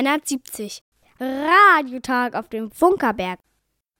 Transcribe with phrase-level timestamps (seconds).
[0.00, 0.80] 370.
[1.20, 3.38] Radiotag auf dem Funkerberg.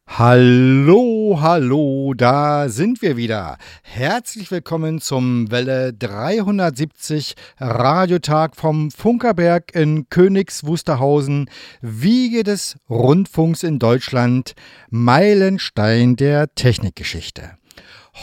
[0.07, 3.59] Hallo, hallo, da sind wir wieder.
[3.83, 11.51] Herzlich willkommen zum Welle 370 Radiotag vom Funkerberg in Königs Wusterhausen,
[11.83, 14.55] Wiege des Rundfunks in Deutschland,
[14.89, 17.56] Meilenstein der Technikgeschichte.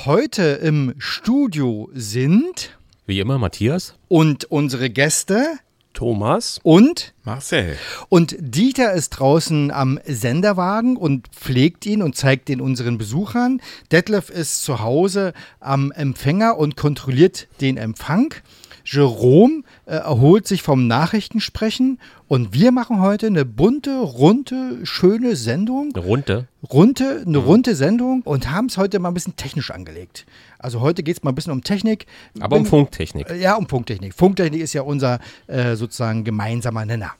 [0.05, 5.59] Heute im Studio sind wie immer Matthias und unsere Gäste
[5.97, 7.75] Thomas und Marcel.
[8.07, 13.61] Und Dieter ist draußen am Senderwagen und pflegt ihn und zeigt ihn unseren Besuchern.
[13.91, 18.35] Detlef ist zu Hause am Empfänger und kontrolliert den Empfang.
[18.85, 25.91] Jerome äh, erholt sich vom Nachrichtensprechen und wir machen heute eine bunte, runde, schöne Sendung.
[25.95, 26.47] Eine runde?
[26.71, 27.43] Runde, eine mhm.
[27.43, 30.27] runde Sendung und haben es heute mal ein bisschen technisch angelegt.
[30.59, 32.05] Also heute geht es mal ein bisschen um Technik.
[32.39, 33.29] Aber Bin, um Funktechnik.
[33.39, 34.13] Ja, um Funktechnik.
[34.13, 37.11] Funktechnik ist ja unser äh, sozusagen gemeinsamer Nenner.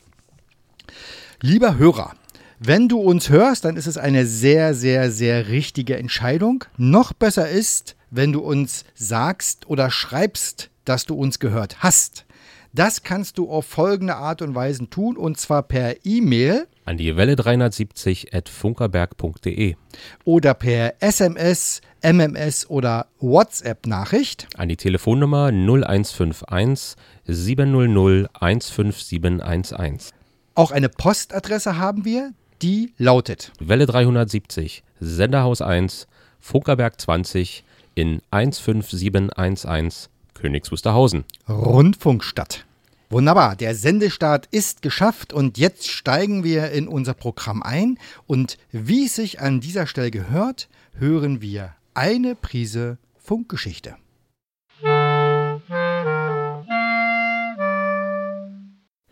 [1.42, 2.14] Lieber Hörer,
[2.60, 6.64] wenn du uns hörst, dann ist es eine sehr, sehr, sehr richtige Entscheidung.
[6.78, 12.26] Noch besser ist, wenn du uns sagst oder schreibst, dass du uns gehört hast.
[12.74, 17.18] Das kannst du auf folgende Art und Weise tun und zwar per E-Mail an die
[17.18, 19.76] Welle 370 at funkerberg.de
[20.24, 30.12] oder per SMS, MMS oder WhatsApp-Nachricht an die Telefonnummer 0151 700 15711.
[30.56, 36.08] Auch eine Postadresse haben wir, die lautet Welle 370, Senderhaus 1,
[36.40, 37.66] Funkerberg 20
[37.96, 41.26] in 15711 Königs Wusterhausen.
[41.50, 42.67] Rundfunkstadt.
[43.10, 49.06] Wunderbar, der Sendestart ist geschafft und jetzt steigen wir in unser Programm ein und wie
[49.06, 53.96] es sich an dieser Stelle gehört, hören wir eine Prise Funkgeschichte.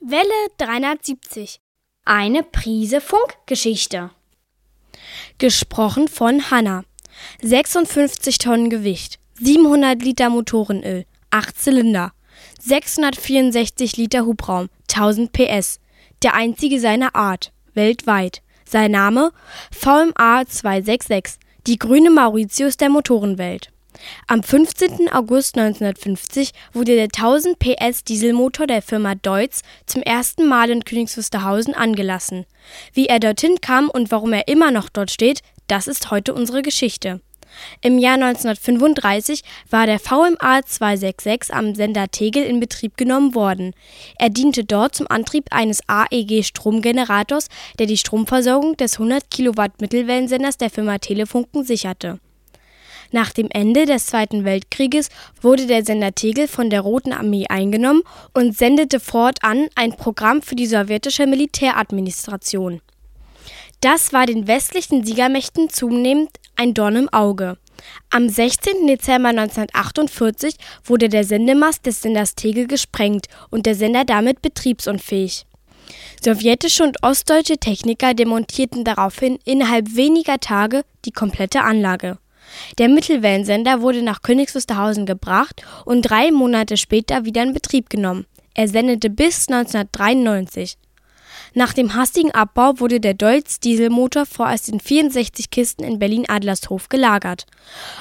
[0.02, 1.62] Welle 370.
[2.03, 4.12] Eine Prise Funkgeschichte.
[5.38, 6.84] Gesprochen von Hanna.
[7.42, 12.12] 56 Tonnen Gewicht, 700 Liter Motorenöl, 8 Zylinder,
[12.59, 15.79] 664 Liter Hubraum, 1000 PS.
[16.23, 18.41] Der einzige seiner Art, weltweit.
[18.68, 19.31] Sein Name?
[19.72, 23.72] VMA 266, die grüne Mauritius der Motorenwelt.
[24.28, 25.09] Am 15.
[25.12, 31.18] August 1950 wurde der 1000 PS Dieselmotor der Firma Deutz zum ersten Mal in Königs
[31.18, 32.45] Wusterhausen angelassen.
[32.94, 36.62] Wie er dorthin kam und warum er immer noch dort steht, das ist heute unsere
[36.62, 37.22] Geschichte.
[37.82, 43.74] Im Jahr 1935 war der VMA 266 am Sender Tegel in Betrieb genommen worden.
[44.18, 47.48] Er diente dort zum Antrieb eines AEG-Stromgenerators,
[47.80, 52.20] der die Stromversorgung des 100 Kilowatt Mittelwellensenders der Firma Telefunken sicherte.
[53.12, 55.10] Nach dem Ende des Zweiten Weltkrieges
[55.42, 58.02] wurde der Sender Tegel von der Roten Armee eingenommen
[58.34, 62.82] und sendete fortan ein Programm für die sowjetische Militäradministration.
[63.82, 67.58] Das war den westlichen Siegermächten zunehmend ein Dorn im Auge.
[68.10, 68.88] Am 16.
[68.88, 75.46] Dezember 1948 wurde der Sendemast des Senders Tegel gesprengt und der Sender damit betriebsunfähig.
[76.24, 82.18] Sowjetische und ostdeutsche Techniker demontierten daraufhin innerhalb weniger Tage die komplette Anlage.
[82.78, 88.26] Der Mittelwellensender wurde nach Königs Wusterhausen gebracht und drei Monate später wieder in Betrieb genommen.
[88.54, 90.78] Er sendete bis 1993.
[91.58, 97.46] Nach dem hastigen Abbau wurde der Deutz-Dieselmotor vorerst in 64 Kisten in Berlin-Adlershof gelagert.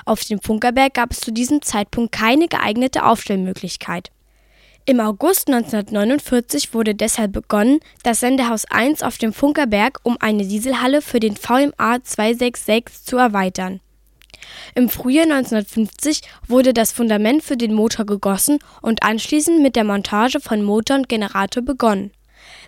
[0.04, 4.10] Auf dem Funkerberg gab es zu diesem Zeitpunkt keine geeignete Aufstellmöglichkeit.
[4.86, 11.00] Im August 1949 wurde deshalb begonnen, das Sendehaus 1 auf dem Funkerberg um eine Dieselhalle
[11.00, 13.80] für den VMA 266 zu erweitern.
[14.74, 20.40] Im Frühjahr 1950 wurde das Fundament für den Motor gegossen und anschließend mit der Montage
[20.40, 22.10] von Motor und Generator begonnen.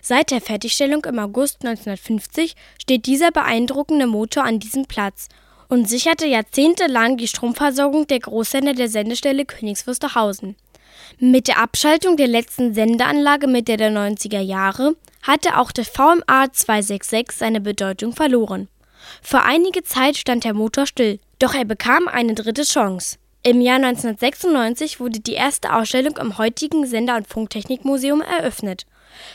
[0.01, 5.27] Seit der Fertigstellung im August 1950 steht dieser beeindruckende Motor an diesem Platz
[5.69, 10.55] und sicherte jahrzehntelang die Stromversorgung der Großsender der Sendestelle Königs Wusterhausen.
[11.19, 17.37] Mit der Abschaltung der letzten Sendeanlage Mitte der 90er Jahre hatte auch der VMA 266
[17.37, 18.67] seine Bedeutung verloren.
[19.21, 23.17] Für einige Zeit stand der Motor still, doch er bekam eine dritte Chance.
[23.43, 28.85] Im Jahr 1996 wurde die erste Ausstellung im heutigen Sender- und Funktechnikmuseum eröffnet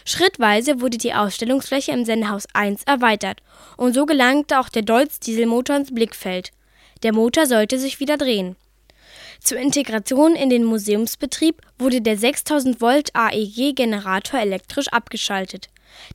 [0.04, 3.40] Schrittweise wurde die Ausstellungsfläche im Sendehaus 1 erweitert
[3.76, 6.50] und so gelangte auch der Deutz-Dieselmotor ins Blickfeld.
[7.02, 8.56] Der Motor sollte sich wieder drehen.
[9.40, 15.68] Zur Integration in den Museumsbetrieb wurde der 6000 Volt AEG-Generator elektrisch abgeschaltet.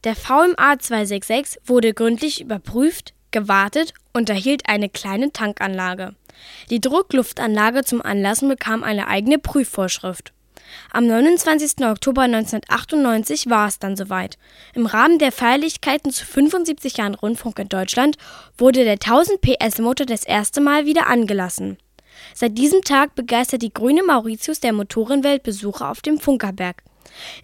[0.06, 6.16] Der VMA 266 wurde gründlich überprüft, gewartet und erhielt eine kleine Tankanlage.
[6.70, 10.34] Die Druckluftanlage zum Anlassen bekam eine eigene Prüfvorschrift.
[10.92, 11.86] Am 29.
[11.86, 14.38] Oktober 1998 war es dann soweit.
[14.74, 18.18] Im Rahmen der Feierlichkeiten zu 75 Jahren Rundfunk in Deutschland
[18.58, 21.78] wurde der 1000 PS Motor das erste Mal wieder angelassen.
[22.34, 26.84] Seit diesem Tag begeistert die grüne Mauritius der Motorenwelt Besucher auf dem Funkerberg.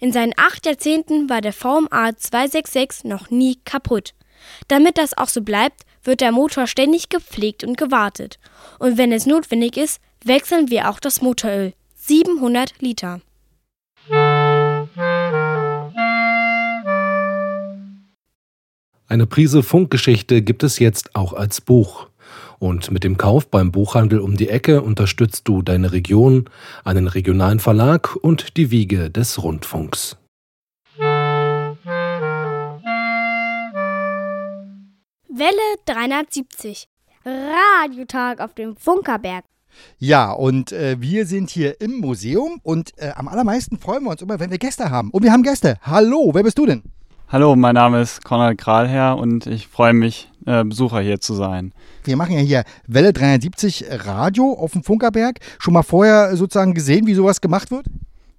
[0.00, 4.14] In seinen acht Jahrzehnten war der VMA 266 noch nie kaputt.
[4.68, 8.38] Damit das auch so bleibt, wird der Motor ständig gepflegt und gewartet.
[8.78, 11.72] Und wenn es notwendig ist, wechseln wir auch das Motoröl.
[12.06, 13.22] 700 Liter.
[19.08, 22.10] Eine Prise Funkgeschichte gibt es jetzt auch als Buch.
[22.58, 26.50] Und mit dem Kauf beim Buchhandel um die Ecke unterstützt du deine Region,
[26.84, 30.18] einen regionalen Verlag und die Wiege des Rundfunks.
[35.30, 35.56] Welle
[35.86, 36.86] 370.
[37.24, 39.46] Radiotag auf dem Funkerberg.
[39.98, 44.22] Ja, und äh, wir sind hier im Museum und äh, am allermeisten freuen wir uns
[44.22, 45.10] immer, wenn wir Gäste haben.
[45.10, 45.76] Und wir haben Gäste.
[45.82, 46.82] Hallo, wer bist du denn?
[47.28, 51.72] Hallo, mein Name ist Konrad Grahlherr und ich freue mich, äh, Besucher hier zu sein.
[52.04, 55.40] Wir machen ja hier Welle 370 Radio auf dem Funkerberg.
[55.58, 57.86] Schon mal vorher sozusagen gesehen, wie sowas gemacht wird?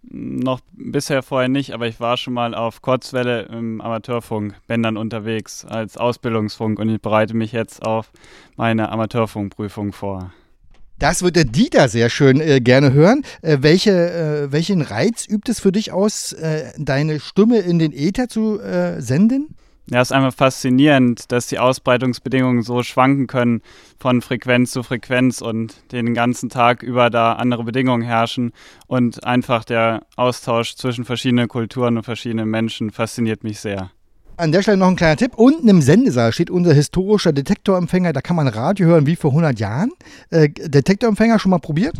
[0.04, 5.66] Noch bisher vorher nicht, aber ich war schon mal auf Kurzwelle im Amateurfunk Bändern unterwegs
[5.66, 8.12] als Ausbildungsfunk und ich bereite mich jetzt auf
[8.56, 10.32] meine Amateurfunkprüfung vor.
[10.97, 13.24] Das wird der Dieter sehr schön äh, gerne hören.
[13.42, 17.92] Äh, welche, äh, welchen Reiz übt es für dich aus, äh, deine Stimme in den
[17.92, 19.56] Äther zu äh, senden?
[19.88, 23.62] Ja, ist einfach faszinierend, dass die Ausbreitungsbedingungen so schwanken können
[24.00, 28.51] von Frequenz zu Frequenz und den ganzen Tag über da andere Bedingungen herrschen
[28.88, 33.91] und einfach der Austausch zwischen verschiedenen Kulturen und verschiedenen Menschen fasziniert mich sehr.
[34.38, 35.36] An der Stelle noch ein kleiner Tipp.
[35.36, 38.12] Unten im Sendesaal steht unser historischer Detektorempfänger.
[38.12, 39.92] Da kann man Radio hören wie vor 100 Jahren.
[40.30, 41.96] Äh, Detektorempfänger schon mal probiert?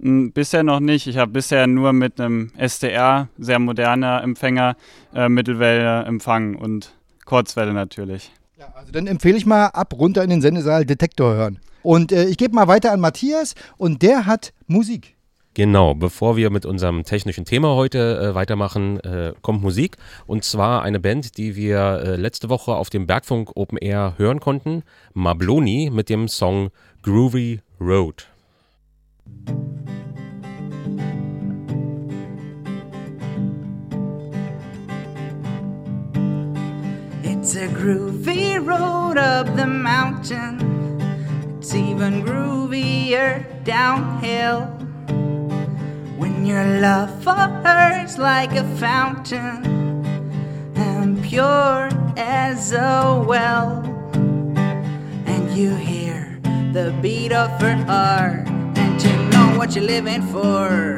[0.00, 1.08] Hm, bisher noch nicht.
[1.08, 4.76] Ich habe bisher nur mit einem SDR, sehr moderner Empfänger,
[5.12, 8.30] äh, Mittelwelle empfangen und Kurzwelle natürlich.
[8.58, 11.58] Ja, also dann empfehle ich mal ab runter in den Sendesaal Detektor hören.
[11.82, 15.15] Und äh, ich gebe mal weiter an Matthias und der hat Musik.
[15.56, 19.96] Genau, bevor wir mit unserem technischen Thema heute äh, weitermachen, äh, kommt Musik.
[20.26, 24.38] Und zwar eine Band, die wir äh, letzte Woche auf dem Bergfunk Open Air hören
[24.38, 24.82] konnten.
[25.14, 26.68] Mabloni mit dem Song
[27.02, 28.26] Groovy Road.
[37.22, 41.00] It's a groovy road up the mountain.
[41.58, 44.75] It's even groovier downhill.
[46.16, 49.64] When your love for her's like a fountain
[50.74, 53.84] and pure as a well.
[55.26, 56.38] And you hear
[56.72, 58.48] the beat of her heart
[58.78, 60.96] and you know what you're living for.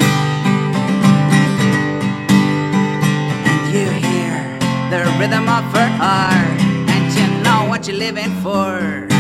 [3.51, 4.59] And you hear
[4.91, 6.61] the rhythm of her heart,
[6.95, 9.18] and you know what you're living for.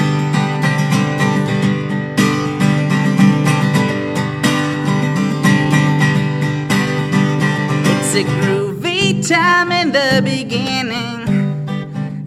[8.19, 11.69] A groovy time in the beginning,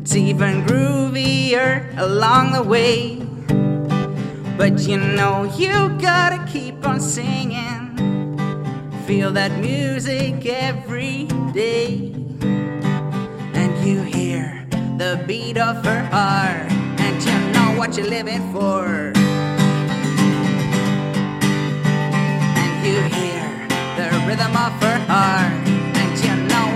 [0.01, 3.17] it's even groovier along the way.
[4.57, 8.37] But you know you gotta keep on singing,
[9.05, 12.13] feel that music every day.
[13.59, 14.65] And you hear
[14.97, 16.71] the beat of her heart,
[17.03, 19.11] and you know what you're living for.
[22.61, 23.43] And you hear
[23.97, 25.50] the rhythm of her heart,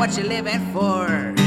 [0.05, 1.44] what you're living for.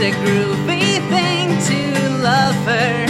[0.00, 3.06] It's a groovy thing to love her.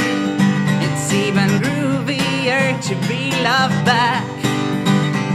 [0.80, 4.24] It's even groovier to be loved back.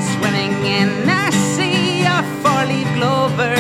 [0.01, 3.53] Swimming in a sea of four-leaf clover.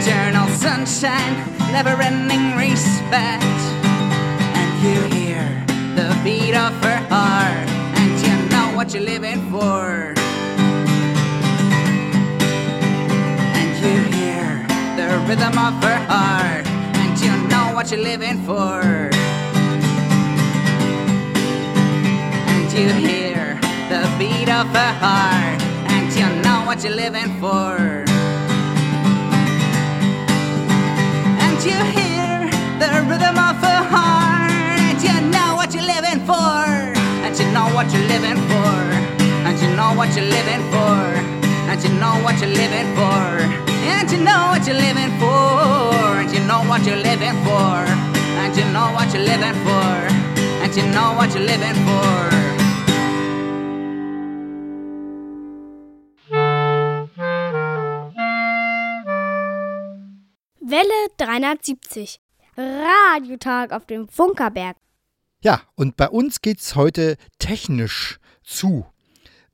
[0.00, 1.36] Eternal sunshine,
[1.70, 3.60] never-ending respect.
[4.58, 5.46] And you hear
[5.94, 7.68] the beat of her heart,
[8.00, 10.14] and you know what you're living for.
[13.54, 14.66] And you hear
[14.96, 16.66] the rhythm of her heart,
[17.80, 18.82] what you're living for.
[22.52, 23.58] And you hear
[23.88, 28.04] the beat of her heart, and you know what you're living for.
[31.40, 32.50] And you hear
[32.82, 36.60] the rhythm of her heart, and you know what you're living for.
[37.24, 38.76] And you know what you're living for.
[39.48, 41.00] And you know what you're living for.
[41.70, 43.69] And you know what you're living for.
[44.00, 46.16] And you know what you're living for.
[46.16, 47.84] And you know what you're living for.
[48.40, 49.92] And you know what you're living for.
[50.62, 52.30] And you know what you're living for.
[60.60, 62.20] Welle 370.
[62.56, 64.78] Radiotag auf dem Funkerberg.
[65.42, 68.86] Ja, und bei uns geht's heute technisch zu.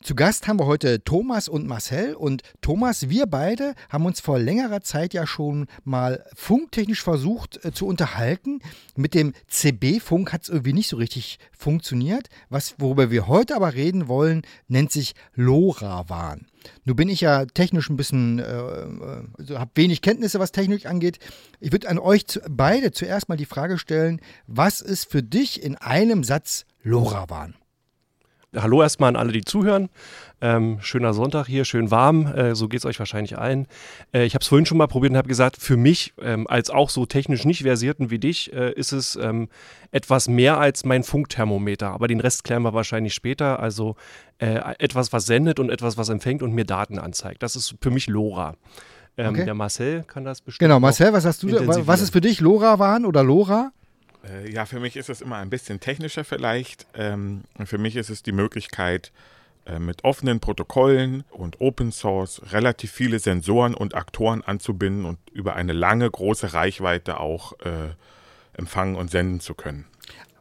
[0.07, 2.15] Zu Gast haben wir heute Thomas und Marcel.
[2.15, 7.73] Und Thomas, wir beide haben uns vor längerer Zeit ja schon mal funktechnisch versucht äh,
[7.73, 8.61] zu unterhalten.
[8.95, 12.29] Mit dem CB-Funk hat es irgendwie nicht so richtig funktioniert.
[12.51, 16.47] Was, worüber wir heute aber reden wollen, nennt sich LoRaWAN.
[16.85, 18.45] Nun bin ich ja technisch ein bisschen, äh,
[19.37, 21.19] also habe wenig Kenntnisse, was Technik angeht.
[21.59, 25.65] Ich würde an euch zu, beide zuerst mal die Frage stellen, was ist für dich
[25.65, 27.57] in einem Satz LoRaWAN?
[28.57, 29.89] Hallo erstmal an alle, die zuhören.
[30.41, 32.27] Ähm, schöner Sonntag hier, schön warm.
[32.27, 33.67] Äh, so geht es euch wahrscheinlich allen.
[34.13, 36.69] Äh, ich habe es vorhin schon mal probiert und habe gesagt, für mich ähm, als
[36.71, 39.49] auch so technisch nicht versierten wie dich äh, ist es ähm,
[39.93, 41.89] etwas mehr als mein Funkthermometer.
[41.89, 43.61] Aber den Rest klären wir wahrscheinlich später.
[43.61, 43.97] Also
[44.39, 47.43] äh, etwas, was sendet und etwas, was empfängt und mir Daten anzeigt.
[47.43, 48.57] Das ist für mich LoRa.
[49.17, 49.45] Ähm, Okay.
[49.47, 50.69] Der Marcel kann das bestimmt.
[50.69, 51.49] Genau, Marcel, was hast du?
[51.87, 53.73] Was ist für dich LoRaWAN oder LoRa?
[54.28, 56.87] Äh, Ja, für mich ist es immer ein bisschen technischer vielleicht.
[56.95, 59.12] Ähm, für mich ist es die Möglichkeit,
[59.66, 65.56] äh, mit offenen Protokollen und Open Source relativ viele Sensoren und Aktoren anzubinden und über
[65.56, 67.90] eine lange, große Reichweite auch äh,
[68.52, 69.85] empfangen und senden zu können.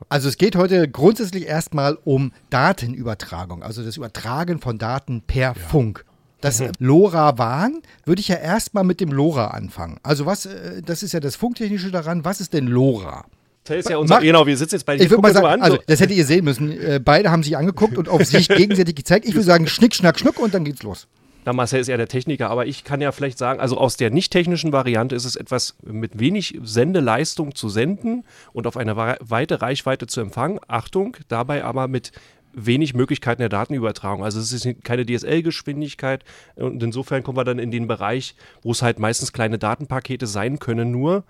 [0.09, 6.05] Also es geht heute grundsätzlich erstmal um Datenübertragung, also das Übertragen von Daten per Funk.
[6.41, 9.99] Das LoRaWAN würde ich ja erstmal mit dem LoRa anfangen.
[10.03, 10.47] Also was,
[10.85, 12.23] das ist ja das Funktechnische daran.
[12.23, 13.25] Was ist denn LoRa?
[13.65, 15.61] Marcel ist ja unser, Mach- genau, wir sitzen jetzt bei Ich würde mal sagen, an,
[15.61, 16.71] also das hättet ihr sehen müssen.
[16.71, 19.25] Äh, Beide haben sich angeguckt und auf sich gegenseitig gezeigt.
[19.25, 21.07] Ich würde sagen, Schnick, Schnack, Schnuck und dann geht's los.
[21.45, 24.09] Na, Marcel ist ja der Techniker, aber ich kann ja vielleicht sagen, also aus der
[24.11, 29.61] nicht technischen Variante ist es etwas mit wenig Sendeleistung zu senden und auf eine weite
[29.61, 30.59] Reichweite zu empfangen.
[30.67, 32.11] Achtung, dabei aber mit
[32.53, 34.23] wenig Möglichkeiten der Datenübertragung.
[34.23, 36.23] Also es ist keine DSL-Geschwindigkeit
[36.55, 40.57] und insofern kommen wir dann in den Bereich, wo es halt meistens kleine Datenpakete sein
[40.59, 41.23] können nur.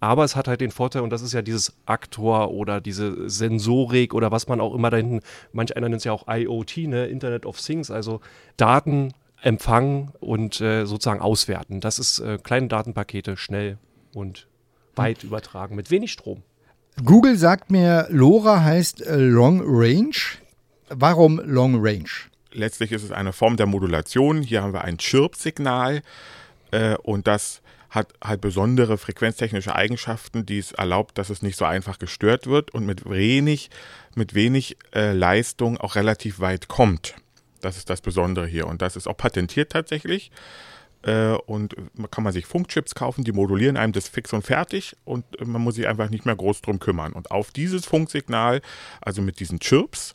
[0.00, 4.12] Aber es hat halt den Vorteil, und das ist ja dieses Aktor oder diese Sensorik
[4.12, 5.20] oder was man auch immer da hinten,
[5.52, 7.06] manch einer nennt es ja auch IoT, ne?
[7.06, 8.20] Internet of Things, also
[8.56, 11.80] Daten empfangen und äh, sozusagen auswerten.
[11.80, 13.78] Das ist äh, kleine Datenpakete, schnell
[14.14, 14.46] und
[14.96, 16.42] weit übertragen, mit wenig Strom.
[17.04, 20.14] Google sagt mir, LoRa heißt äh, Long Range.
[20.88, 22.08] Warum Long Range?
[22.52, 24.42] Letztlich ist es eine Form der Modulation.
[24.42, 26.02] Hier haben wir ein Chirp-Signal
[26.70, 27.62] äh, und das
[27.94, 32.72] hat halt besondere frequenztechnische Eigenschaften, die es erlaubt, dass es nicht so einfach gestört wird
[32.72, 33.70] und mit wenig,
[34.14, 37.14] mit wenig äh, Leistung auch relativ weit kommt.
[37.60, 40.30] Das ist das Besondere hier und das ist auch patentiert tatsächlich.
[41.02, 41.76] Äh, und
[42.10, 45.62] kann man sich Funkchips kaufen, die modulieren einem das fix und fertig und äh, man
[45.62, 47.12] muss sich einfach nicht mehr groß drum kümmern.
[47.12, 48.62] Und auf dieses Funksignal,
[49.02, 50.14] also mit diesen Chirps,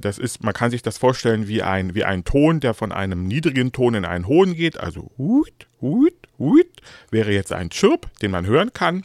[0.00, 3.24] das ist, man kann sich das vorstellen wie ein, wie ein Ton, der von einem
[3.24, 4.78] niedrigen Ton in einen hohen geht.
[4.78, 6.66] Also hut, hut, hut,
[7.10, 9.04] wäre jetzt ein Chirp, den man hören kann.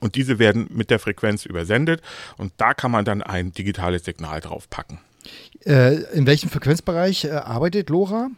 [0.00, 2.02] Und diese werden mit der Frequenz übersendet
[2.36, 5.00] und da kann man dann ein digitales Signal drauf packen.
[5.64, 8.28] Äh, in welchem Frequenzbereich äh, arbeitet LoRa?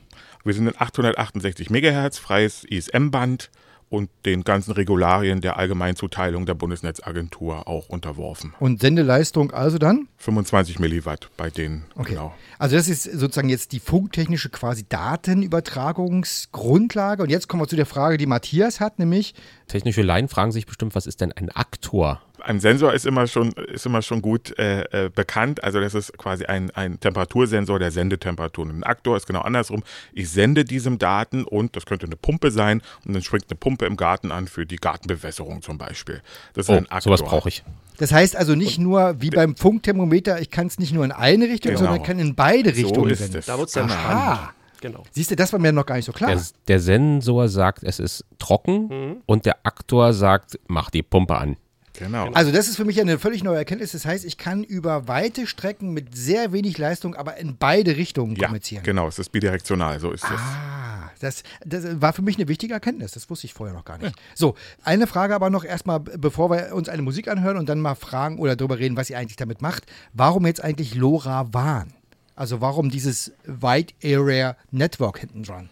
[0.45, 3.51] Wir sind in 868 Megahertz, freies ISM-Band
[3.91, 8.55] und den ganzen Regularien der Allgemeinzuteilung der Bundesnetzagentur auch unterworfen.
[8.61, 10.09] Und Sendeleistung also dann?
[10.19, 12.11] 25 Milliwatt bei denen, Okay.
[12.11, 12.35] genau.
[12.59, 17.23] Also das ist sozusagen jetzt die funktechnische quasi Datenübertragungsgrundlage.
[17.23, 19.35] Und jetzt kommen wir zu der Frage, die Matthias hat, nämlich
[19.69, 22.21] Technische Laien fragen sich bestimmt, was ist denn ein Aktor?
[22.43, 25.63] Ein Sensor ist immer schon, ist immer schon gut äh, äh, bekannt.
[25.65, 28.65] Also das ist quasi ein, ein Temperatursensor der Sendetemperatur.
[28.65, 29.83] Und ein Aktor ist genau andersrum.
[30.13, 33.87] Ich sende diesem Daten und das könnte eine Pumpe sein und dann springt eine Pumpe
[33.87, 36.23] im Garten an für die Gartenbewässerung zum Beispiel.
[36.55, 37.17] Das ist Oh, ein Aktor.
[37.17, 37.63] sowas brauche ich.
[37.99, 41.47] Das heißt also nicht nur wie beim Funkthermometer, ich kann es nicht nur in eine
[41.47, 41.85] Richtung, Genau.
[41.87, 43.39] sondern kann in beide So Richtungen ist senden.
[43.39, 43.47] es.
[43.47, 44.35] Da wird es dann Aha.
[44.35, 44.51] spannend.
[44.81, 45.03] Genau.
[45.11, 46.31] Siehst du, das war mir noch gar nicht so klar.
[46.31, 51.57] Der, der Sensor sagt, es ist trocken und der Aktor sagt, mach die Pumpe an.
[51.99, 52.31] Genau.
[52.33, 53.93] Also das ist für mich eine völlig neue Erkenntnis.
[53.93, 58.37] Das heißt, ich kann über weite Strecken mit sehr wenig Leistung, aber in beide Richtungen
[58.37, 58.85] ja, kommunizieren.
[58.85, 59.09] genau.
[59.09, 59.99] Es ist bidirektional.
[60.01, 60.31] So ist es.
[60.31, 63.13] Ah, das, das war für mich eine wichtige Erkenntnis.
[63.13, 64.15] Das wusste ich vorher noch gar nicht.
[64.35, 67.95] So, eine Frage aber noch erstmal, bevor wir uns eine Musik anhören und dann mal
[67.95, 69.85] fragen oder darüber reden, was ihr eigentlich damit macht.
[70.13, 71.93] Warum jetzt eigentlich LoRaWAN?
[72.37, 75.69] Also warum dieses Wide Area Network hinten dran?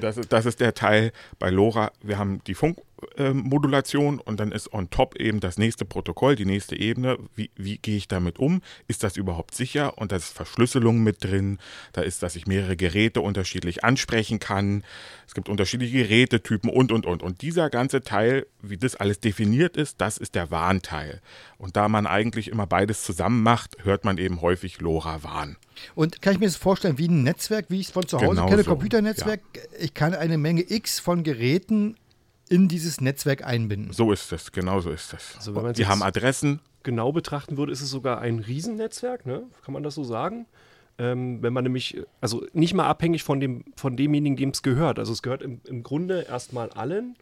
[0.00, 1.90] Das ist, das ist der Teil bei LoRa.
[2.02, 2.78] Wir haben die Funk,
[3.32, 7.18] Modulation und dann ist on top eben das nächste Protokoll, die nächste Ebene.
[7.34, 8.62] Wie, wie gehe ich damit um?
[8.88, 9.98] Ist das überhaupt sicher?
[9.98, 11.58] Und da ist Verschlüsselung mit drin.
[11.92, 14.84] Da ist, dass ich mehrere Geräte unterschiedlich ansprechen kann.
[15.26, 17.22] Es gibt unterschiedliche Gerätetypen und, und, und.
[17.22, 21.20] Und dieser ganze Teil, wie das alles definiert ist, das ist der Warnteil.
[21.58, 25.56] Und da man eigentlich immer beides zusammen macht, hört man eben häufig LoRaWAN.
[25.94, 28.28] Und kann ich mir das vorstellen, wie ein Netzwerk, wie ich es von zu Hause
[28.28, 29.40] Genau kenne, so, Computernetzwerk?
[29.78, 31.96] Ich kann eine Menge X von Geräten
[32.52, 33.92] in dieses Netzwerk einbinden.
[33.92, 35.36] So ist es, genau so ist es.
[35.36, 39.44] Also wenn Die haben Adressen, genau betrachten würde, ist es sogar ein Riesennetzwerk, ne?
[39.64, 40.44] kann man das so sagen?
[40.98, 44.98] Ähm, wenn man nämlich, also nicht mal abhängig von, dem, von demjenigen, dem es gehört.
[44.98, 47.16] Also es gehört im, im Grunde erstmal allen,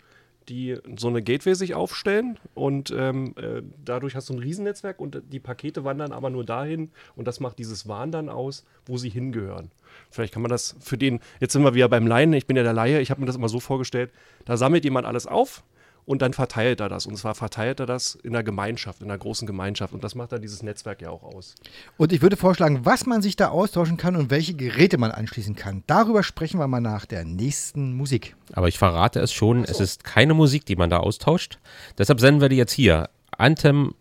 [0.50, 5.22] die so eine Gateway sich aufstellen und ähm, äh, dadurch hast du ein Riesennetzwerk und
[5.32, 9.08] die Pakete wandern aber nur dahin und das macht dieses WAN dann aus, wo sie
[9.08, 9.70] hingehören.
[10.10, 12.62] Vielleicht kann man das für den, jetzt sind wir wieder beim Laien, ich bin ja
[12.62, 14.10] der Laie, ich habe mir das immer so vorgestellt,
[14.44, 15.62] da sammelt jemand alles auf
[16.10, 17.06] und dann verteilt er das.
[17.06, 19.94] Und zwar verteilt er das in einer Gemeinschaft, in einer großen Gemeinschaft.
[19.94, 21.54] Und das macht dann dieses Netzwerk ja auch aus.
[21.98, 25.54] Und ich würde vorschlagen, was man sich da austauschen kann und welche Geräte man anschließen
[25.54, 25.84] kann.
[25.86, 28.34] Darüber sprechen wir mal nach der nächsten Musik.
[28.54, 31.60] Aber ich verrate es schon, es ist keine Musik, die man da austauscht.
[31.96, 33.08] Deshalb senden wir die jetzt hier.
[33.38, 33.94] Anthem,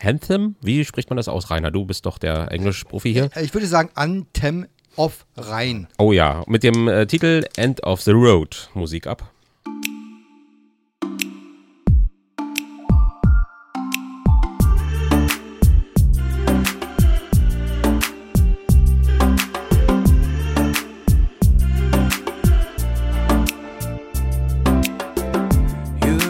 [0.00, 0.54] Anthem?
[0.60, 1.72] Wie spricht man das aus, Rainer?
[1.72, 3.30] Du bist doch der Englischprofi hier.
[3.34, 5.88] Äh, Ich würde sagen Anthem of Rhein.
[5.98, 8.70] Oh ja, mit dem äh, Titel End of the Road.
[8.74, 9.32] Musik ab.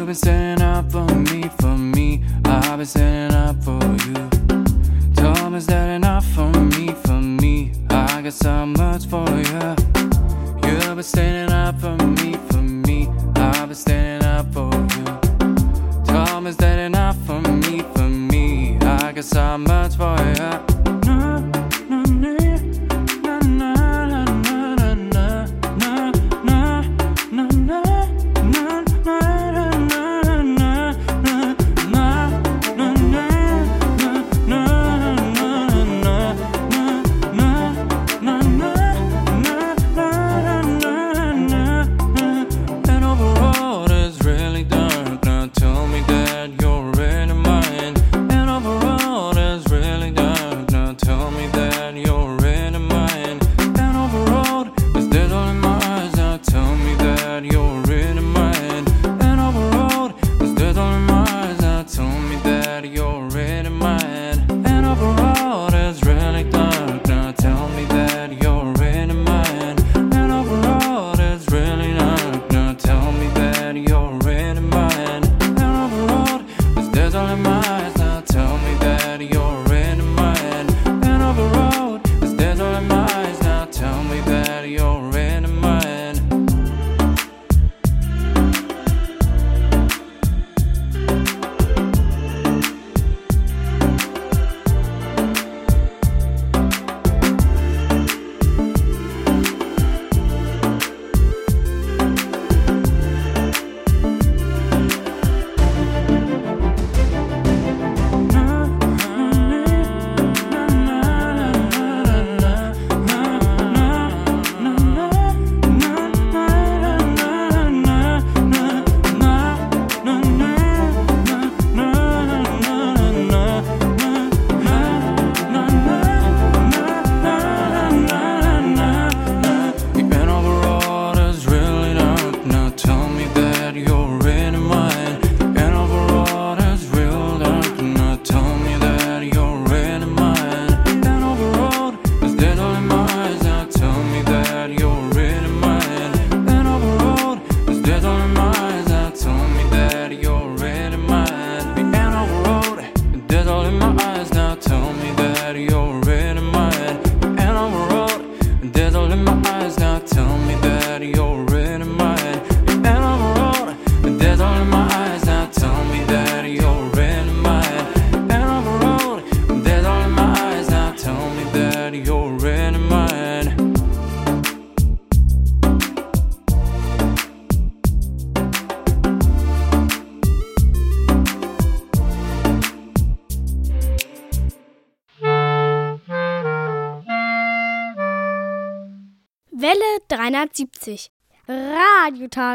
[0.07, 2.23] You've been standing up for me, for me.
[2.45, 3.73] I've been standing up for
[4.07, 4.15] you.
[5.17, 7.73] Told me that enough for me, for me.
[7.90, 9.75] I got so much for you.
[10.62, 11.36] You've been standing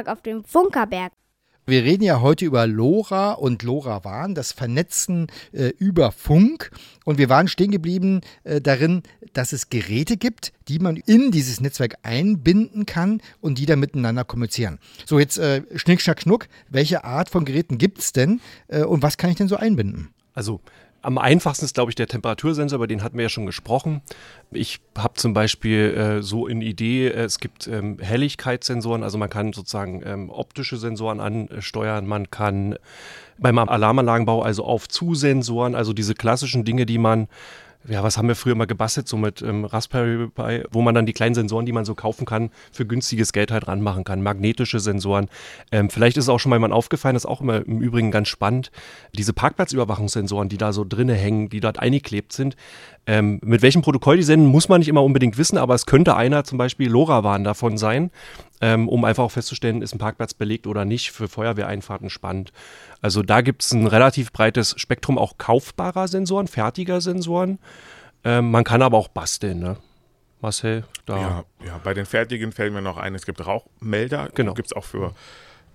[0.02, 0.06] Welle 370.
[0.06, 1.12] Radiotag auf dem Funkerberg.
[1.68, 6.72] Wir reden ja heute über LoRa und LoRaWAN, das Vernetzen äh, über Funk.
[7.06, 11.62] Und wir waren stehen geblieben äh, darin, dass es Geräte gibt, die man in dieses
[11.62, 14.80] Netzwerk einbinden kann und die dann miteinander kommunizieren.
[15.06, 16.48] So, jetzt äh, Schnick, Schnack, Schnuck.
[16.68, 20.10] Welche Art von Geräten gibt es denn äh, und was kann ich denn so einbinden?
[20.34, 20.62] Also
[21.02, 24.02] am einfachsten ist, glaube ich, der Temperatursensor, über den hatten wir ja schon gesprochen.
[24.52, 29.30] Ich habe zum Beispiel äh, so in Idee, äh, es gibt ähm, Helligkeitssensoren, also man
[29.30, 32.76] kann sozusagen ähm, optische Sensoren ansteuern, man kann
[33.38, 37.28] beim Alarmanlagenbau also auf Zusensoren, also diese klassischen Dinge, die man
[37.88, 41.06] ja, was haben wir früher mal gebastelt, so mit ähm, Raspberry Pi, wo man dann
[41.06, 44.22] die kleinen Sensoren, die man so kaufen kann, für günstiges Geld halt ranmachen kann.
[44.22, 45.30] Magnetische Sensoren.
[45.72, 48.12] Ähm, vielleicht ist es auch schon mal jemand aufgefallen, das ist auch immer im Übrigen
[48.12, 48.72] ganz spannend.
[49.14, 52.56] Diese Parkplatzüberwachungssensoren, die da so drinnen hängen, die dort eingeklebt sind.
[53.08, 56.16] Ähm, mit welchem Protokoll die senden, muss man nicht immer unbedingt wissen, aber es könnte
[56.16, 58.12] einer zum Beispiel LoRaWAN davon sein,
[58.62, 62.54] ähm, um einfach auch festzustellen, ist ein Parkplatz belegt oder nicht, für Feuerwehreinfahrten spannend.
[63.02, 67.60] Also da gibt es ein relativ breites Spektrum auch kaufbarer Sensoren, fertiger Sensoren.
[68.24, 69.78] Ähm, man kann aber auch basteln, ne?
[70.42, 71.18] Marcel, da.
[71.18, 74.30] Ja, ja, bei den fertigen fällt mir noch ein, es gibt Rauchmelder.
[74.34, 74.54] Genau.
[74.54, 75.14] Gibt es auch für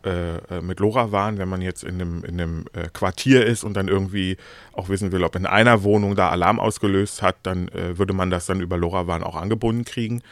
[0.05, 3.75] äh, äh, mit LoRaWAN, wenn man jetzt in einem, in einem äh, Quartier ist und
[3.75, 4.37] dann irgendwie
[4.73, 8.31] auch wissen will, ob in einer Wohnung da Alarm ausgelöst hat, dann äh, würde man
[8.31, 10.23] das dann über LoRaWAN auch angebunden kriegen.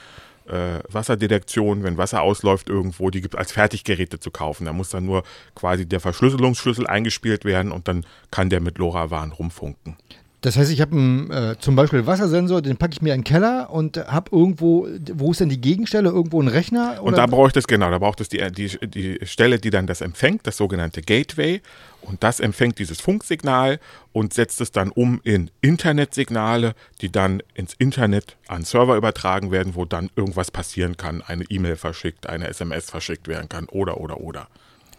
[0.46, 4.66] Äh, Wasserdetektion, wenn Wasser ausläuft irgendwo, die gibt es als Fertiggeräte zu kaufen.
[4.66, 5.22] Da muss dann nur
[5.54, 9.96] quasi der Verschlüsselungsschlüssel eingespielt werden und dann kann der mit LoRaWAN rumfunken.
[10.44, 10.94] Das heißt, ich habe
[11.30, 14.86] äh, zum Beispiel einen Wassersensor, den packe ich mir in den Keller und habe irgendwo,
[15.14, 16.10] wo ist denn die Gegenstelle?
[16.10, 17.02] Irgendwo ein Rechner?
[17.02, 20.02] Und da braucht es, genau, da braucht es die, die, die Stelle, die dann das
[20.02, 21.62] empfängt, das sogenannte Gateway.
[22.02, 23.80] Und das empfängt dieses Funksignal
[24.12, 29.74] und setzt es dann um in Internetsignale, die dann ins Internet an Server übertragen werden,
[29.74, 34.20] wo dann irgendwas passieren kann, eine E-Mail verschickt, eine SMS verschickt werden kann oder, oder,
[34.20, 34.48] oder.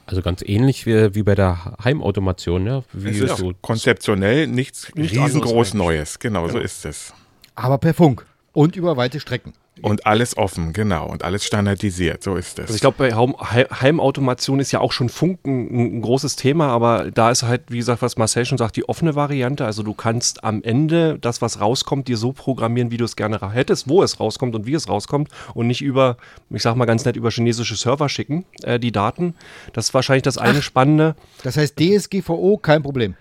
[0.08, 2.84] Also ganz ähnlich wie, wie bei der Heimautomation, ne?
[2.94, 6.20] Wie Es ist so konzeptionell nichts Nichts riesengroß Neues.
[6.20, 6.64] Genau, so Genau.
[6.66, 7.14] ist es.
[7.56, 9.54] Aber per Funk und über weite Strecken.
[9.82, 11.08] Und alles offen, genau.
[11.08, 12.66] Und alles standardisiert, so ist es.
[12.66, 17.12] Also ich glaube, bei Heimautomation ist ja auch schon Funken ein, ein großes Thema, aber
[17.12, 19.66] da ist halt, wie gesagt, was Marcel schon sagt, die offene Variante.
[19.66, 23.36] Also du kannst am Ende das, was rauskommt, dir so programmieren, wie du es gerne
[23.52, 26.18] hättest, wo es rauskommt und wie es rauskommt und nicht über,
[26.50, 29.36] ich sag mal ganz nett, über chinesische Server schicken, äh, die Daten.
[29.74, 31.16] Das ist wahrscheinlich das eine Spannende.
[31.44, 33.16] Das heißt, DSGVO kein Problem.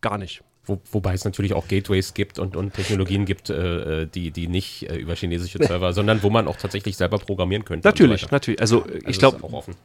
[0.00, 0.42] Gar nicht.
[0.64, 4.88] Wo, wobei es natürlich auch Gateways gibt und, und Technologien gibt, äh, die, die nicht
[4.88, 7.88] äh, über chinesische Server, sondern wo man auch tatsächlich selber programmieren könnte.
[7.88, 8.60] und so Natürlich, natürlich.
[8.60, 9.40] Also, Also ich glaube,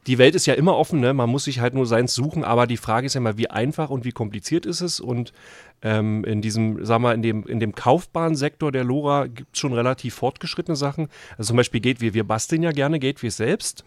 [0.06, 1.16] die Welt ist ja immer offen, ne?
[1.16, 3.90] man muss sich halt nur seins suchen, aber die Frage ist ja immer, wie einfach
[3.90, 5.34] und wie kompliziert ist es und
[5.82, 9.60] ähm, in diesem, sag mal, in dem, in dem kaufbaren Sektor der LoRa gibt es
[9.60, 11.08] schon relativ fortgeschrittene Sachen.
[11.38, 13.84] Also zum Beispiel Gateway, wir basteln ja gerne Gateways selbst,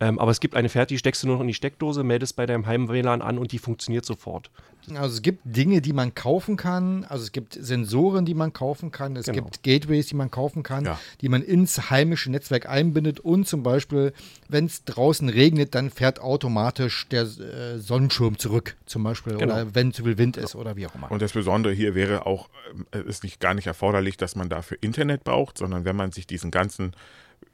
[0.00, 2.46] ähm, aber es gibt eine fertige, steckst du nur noch in die Steckdose, meldest bei
[2.46, 4.50] deinem Heim-WLAN an und die funktioniert sofort.
[4.96, 7.04] Also es gibt Dinge, die man kaufen kann.
[7.04, 9.16] Also es gibt Sensoren, die man kaufen kann.
[9.16, 9.42] Es Genau.
[9.44, 10.98] gibt Gateways, die man kaufen kann, Ja.
[11.20, 13.20] die man ins heimische Netzwerk einbindet.
[13.20, 14.12] Und zum Beispiel,
[14.48, 19.36] wenn es draußen regnet, dann fährt automatisch der äh, Sonnenschirm zurück, zum Beispiel.
[19.36, 19.52] Genau.
[19.54, 21.10] Oder wenn zu viel Wind ist oder wie auch immer.
[21.10, 22.48] Und das Besondere hier wäre auch,
[22.90, 26.26] es ist nicht gar nicht erforderlich, dass man dafür Internet braucht, sondern wenn man sich
[26.26, 26.92] diesen ganzen,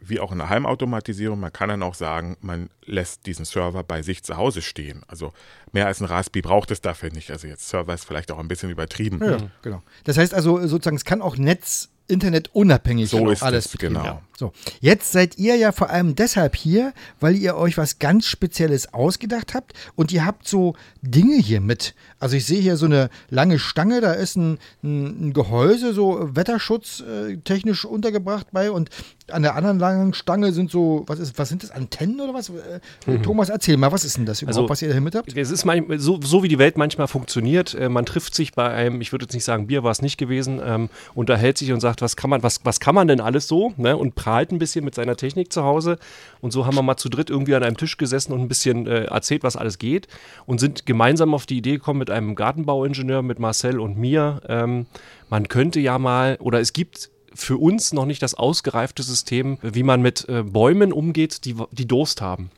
[0.09, 4.03] wie auch in der Heimautomatisierung, man kann dann auch sagen, man lässt diesen Server bei
[4.03, 5.03] sich zu Hause stehen.
[5.09, 5.33] Also
[5.73, 7.31] mehr als ein Raspi braucht es dafür nicht.
[7.31, 9.21] Also jetzt Server ist vielleicht auch ein bisschen übertrieben.
[9.25, 9.83] Ja, genau.
[10.05, 13.95] Das heißt also sozusagen, es kann auch Netz, Internet unabhängig So ist alles es, betrieben
[13.95, 14.21] genau.
[14.37, 18.93] So, jetzt seid ihr ja vor allem deshalb hier, weil ihr euch was ganz Spezielles
[18.93, 21.95] ausgedacht habt und ihr habt so Dinge hier mit.
[22.19, 26.29] Also ich sehe hier so eine lange Stange, da ist ein, ein, ein Gehäuse, so
[26.29, 28.91] äh, technisch untergebracht bei und
[29.31, 32.51] an der anderen langen Stange sind so, was ist, was sind das, Antennen oder was?
[32.51, 35.35] Äh, Thomas, erzähl mal, was ist denn das überhaupt, Also, was ihr hier mit habt?
[35.35, 37.75] Es ist manchmal, so, so wie die Welt manchmal funktioniert.
[37.75, 40.19] Äh, man trifft sich bei einem, ich würde jetzt nicht sagen, Bier war es nicht
[40.19, 43.49] gewesen, ähm, unterhält sich und sagt, was kann man, was, was kann man denn alles
[43.49, 43.73] so?
[43.79, 43.97] Ne?
[43.97, 45.99] Und prahlt ein bisschen mit seiner Technik zu Hause.
[46.43, 48.87] Und so haben wir mal zu dritt irgendwie an einem Tisch gesessen und ein bisschen
[48.87, 50.07] äh, erzählt, was alles geht.
[50.45, 54.43] Und sind gemeinsam auf die Idee gekommen mit einem Gartenbauingenieur, mit Marcel und mir.
[54.49, 54.85] Ähm,
[55.31, 59.83] man könnte ja mal, oder es gibt für uns noch nicht das ausgereifte System, wie
[59.83, 62.51] man mit äh, Bäumen umgeht, die, die Durst haben.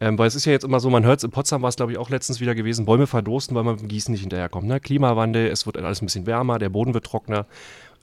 [0.00, 1.76] Ähm, weil es ist ja jetzt immer so, man hört es in Potsdam, war es
[1.76, 4.66] glaube ich auch letztens wieder gewesen, Bäume verdursten, weil man mit dem Gießen nicht hinterherkommt.
[4.66, 4.80] Ne?
[4.80, 7.46] Klimawandel, es wird alles ein bisschen wärmer, der Boden wird trockener.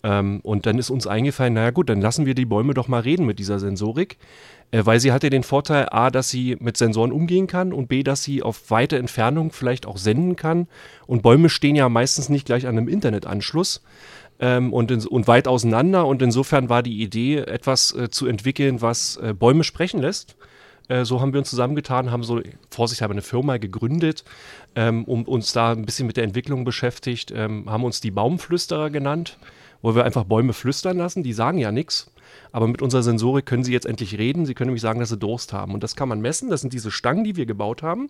[0.04, 3.02] Ähm, und dann ist uns eingefallen, naja gut, dann lassen wir die Bäume doch mal
[3.02, 4.18] reden mit dieser Sensorik.
[4.70, 7.88] Äh, weil sie hat ja den Vorteil, A, dass sie mit Sensoren umgehen kann und
[7.88, 10.68] B, dass sie auf weite Entfernung vielleicht auch senden kann.
[11.08, 13.82] Und Bäume stehen ja meistens nicht gleich an einem Internetanschluss
[14.40, 16.06] ähm, und, in, und weit auseinander.
[16.06, 20.36] Und insofern war die Idee, etwas äh, zu entwickeln, was äh, Bäume sprechen lässt.
[20.88, 24.24] Äh, so haben wir uns zusammengetan, haben so vorsichtshalber eine Firma gegründet,
[24.76, 28.90] ähm, um uns da ein bisschen mit der Entwicklung beschäftigt, ähm, haben uns die Baumflüsterer
[28.90, 29.38] genannt,
[29.82, 31.24] wo wir einfach Bäume flüstern lassen.
[31.24, 32.12] Die sagen ja nichts.
[32.52, 34.46] Aber mit unserer Sensorik können sie jetzt endlich reden.
[34.46, 35.74] Sie können nämlich sagen, dass sie Durst haben.
[35.74, 36.50] Und das kann man messen.
[36.50, 38.10] Das sind diese Stangen, die wir gebaut haben.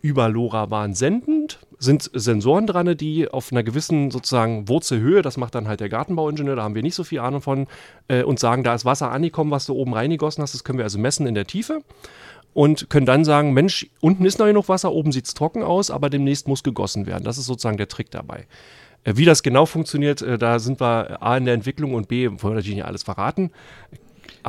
[0.00, 5.68] Über LoRaWAN sendend sind Sensoren dran, die auf einer gewissen sozusagen Wurzelhöhe, das macht dann
[5.68, 7.66] halt der Gartenbauingenieur, da haben wir nicht so viel Ahnung von,
[8.08, 10.54] äh, und sagen, da ist Wasser angekommen, was du oben reingegossen hast.
[10.54, 11.82] Das können wir also messen in der Tiefe
[12.54, 15.90] und können dann sagen, Mensch, unten ist noch genug Wasser, oben sieht es trocken aus,
[15.90, 17.24] aber demnächst muss gegossen werden.
[17.24, 18.46] Das ist sozusagen der Trick dabei.
[19.04, 22.26] Äh, Wie das genau funktioniert, äh, da sind wir A in der Entwicklung und B,
[22.28, 23.50] wollen wir natürlich nicht alles verraten.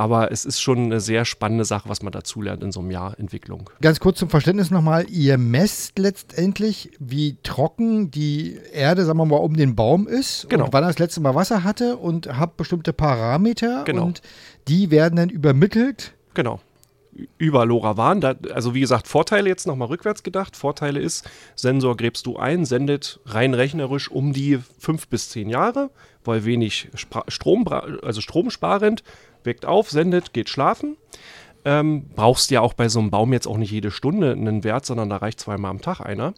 [0.00, 3.18] Aber es ist schon eine sehr spannende Sache, was man dazulernt in so einem Jahr
[3.18, 3.68] Entwicklung.
[3.82, 9.36] Ganz kurz zum Verständnis nochmal, ihr messt letztendlich, wie trocken die Erde, sagen wir mal,
[9.36, 10.64] um den Baum ist Genau.
[10.64, 14.06] und wann er das letzte Mal Wasser hatte und habt bestimmte Parameter Genau.
[14.06, 14.22] und
[14.68, 16.14] die werden dann übermittelt.
[16.32, 16.60] Genau.
[17.36, 20.56] Über LoRaWAN, da, also wie gesagt, Vorteile jetzt nochmal rückwärts gedacht.
[20.56, 25.90] Vorteile ist, Sensor gräbst du ein, sendet rein rechnerisch um die fünf bis zehn Jahre,
[26.24, 26.88] weil wenig
[27.28, 29.02] Strom, also stromsparend,
[29.44, 30.96] weckt auf, sendet, geht schlafen.
[31.64, 34.86] Ähm, brauchst ja auch bei so einem Baum jetzt auch nicht jede Stunde einen Wert,
[34.86, 36.34] sondern da reicht zweimal am Tag einer.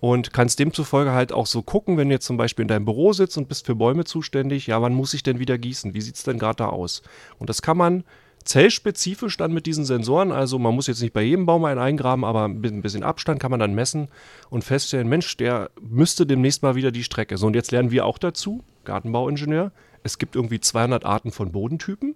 [0.00, 3.12] Und kannst demzufolge halt auch so gucken, wenn du jetzt zum Beispiel in deinem Büro
[3.12, 5.94] sitzt und bist für Bäume zuständig, ja, wann muss ich denn wieder gießen?
[5.94, 7.02] Wie sieht es denn gerade da aus?
[7.38, 8.04] Und das kann man
[8.44, 12.24] zellspezifisch dann mit diesen Sensoren, also man muss jetzt nicht bei jedem Baum einen eingraben,
[12.24, 14.08] aber ein bisschen- ein bisschen Abstand kann man dann messen
[14.50, 17.36] und feststellen, Mensch, der müsste demnächst mal wieder die Strecke.
[17.38, 22.14] So, und jetzt lernen wir auch dazu, Gartenbauingenieur, es gibt irgendwie 200 Arten von Bodentypen.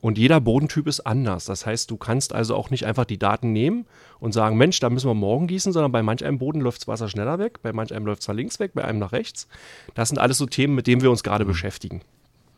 [0.00, 1.44] Und jeder Bodentyp ist anders.
[1.44, 3.86] Das heißt, du kannst also auch nicht einfach die Daten nehmen
[4.18, 6.88] und sagen, Mensch, da müssen wir morgen gießen, sondern bei manch einem Boden läuft das
[6.88, 9.46] Wasser schneller weg, bei manch einem läuft es nach links weg, bei einem nach rechts.
[9.94, 12.00] Das sind alles so Themen, mit denen wir uns gerade beschäftigen.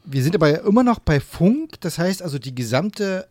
[0.04, 3.26] Wir sind aber ja immer noch bei Funk, das heißt also die gesamte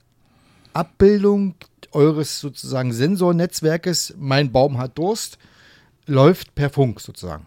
[0.73, 1.55] Abbildung
[1.91, 5.37] eures sozusagen Sensornetzwerkes, mein Baum hat Durst,
[6.07, 7.45] läuft per Funk sozusagen.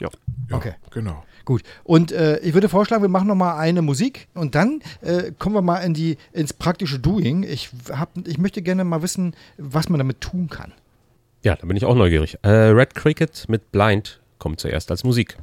[0.00, 0.08] Ja.
[0.48, 0.72] Ja, Okay.
[0.90, 1.22] Genau.
[1.44, 1.62] Gut.
[1.82, 5.56] Und äh, ich würde vorschlagen, wir machen noch mal eine Musik und dann äh, kommen
[5.56, 7.42] wir mal in die, ins praktische Doing.
[7.42, 10.72] Ich, hab, ich möchte gerne mal wissen, was man damit tun kann.
[11.42, 12.38] Ja, da bin ich auch neugierig.
[12.42, 15.36] Äh, Red Cricket mit Blind kommt zuerst als Musik.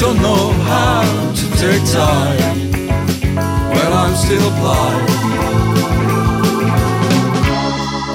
[0.00, 1.02] Don't know how
[1.34, 2.72] to take time
[3.68, 5.10] when I'm still blind.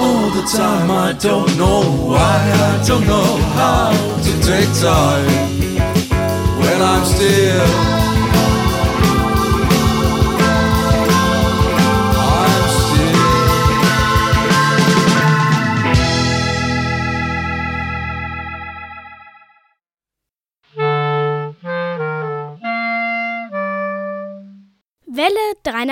[0.01, 2.37] All the time I don't know why,
[2.69, 5.29] I don't know how to take time
[6.59, 7.94] when I'm still.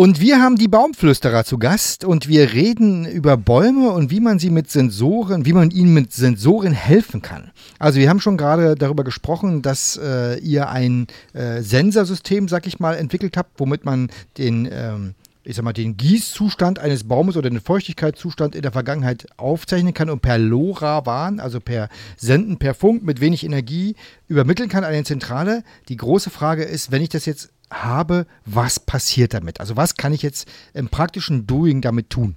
[0.00, 4.38] Und wir haben die Baumflüsterer zu Gast und wir reden über Bäume und wie man
[4.38, 7.50] sie mit Sensoren, wie man ihnen mit Sensoren helfen kann.
[7.80, 12.78] Also wir haben schon gerade darüber gesprochen, dass äh, ihr ein äh, Sensorsystem, sag ich
[12.78, 17.48] mal, entwickelt habt, womit man den ähm, ich sag mal, den Gießzustand eines Baumes oder
[17.48, 23.02] den Feuchtigkeitszustand in der Vergangenheit aufzeichnen kann und per LoRaWAN, also per Senden, per Funk
[23.02, 23.96] mit wenig Energie
[24.28, 25.64] übermitteln kann an eine Zentrale.
[25.88, 29.60] Die große Frage ist, wenn ich das jetzt habe, was passiert damit?
[29.60, 32.36] Also was kann ich jetzt im praktischen Doing damit tun?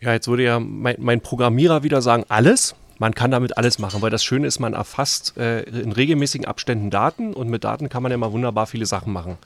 [0.00, 2.74] Ja, jetzt würde ja mein, mein Programmierer wieder sagen, alles.
[2.98, 6.90] Man kann damit alles machen, weil das Schöne ist, man erfasst äh, in regelmäßigen Abständen
[6.90, 9.36] Daten und mit Daten kann man ja mal wunderbar viele Sachen machen.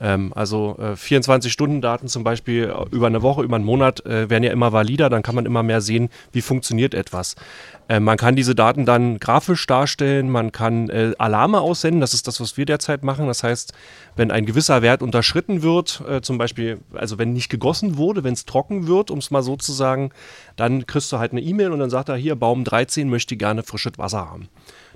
[0.00, 4.52] Ähm, also äh, 24-Stunden-Daten zum Beispiel über eine Woche, über einen Monat äh, werden ja
[4.52, 7.36] immer valider, dann kann man immer mehr sehen, wie funktioniert etwas.
[7.88, 12.26] Äh, man kann diese Daten dann grafisch darstellen, man kann äh, Alarme aussenden, das ist
[12.26, 13.26] das, was wir derzeit machen.
[13.26, 13.72] Das heißt,
[14.16, 18.34] wenn ein gewisser Wert unterschritten wird, äh, zum Beispiel, also wenn nicht gegossen wurde, wenn
[18.34, 20.10] es trocken wird, um es mal so zu sagen,
[20.56, 23.62] dann kriegst du halt eine E-Mail und dann sagt er, hier, Baum 13 möchte gerne
[23.62, 24.48] frisches Wasser haben.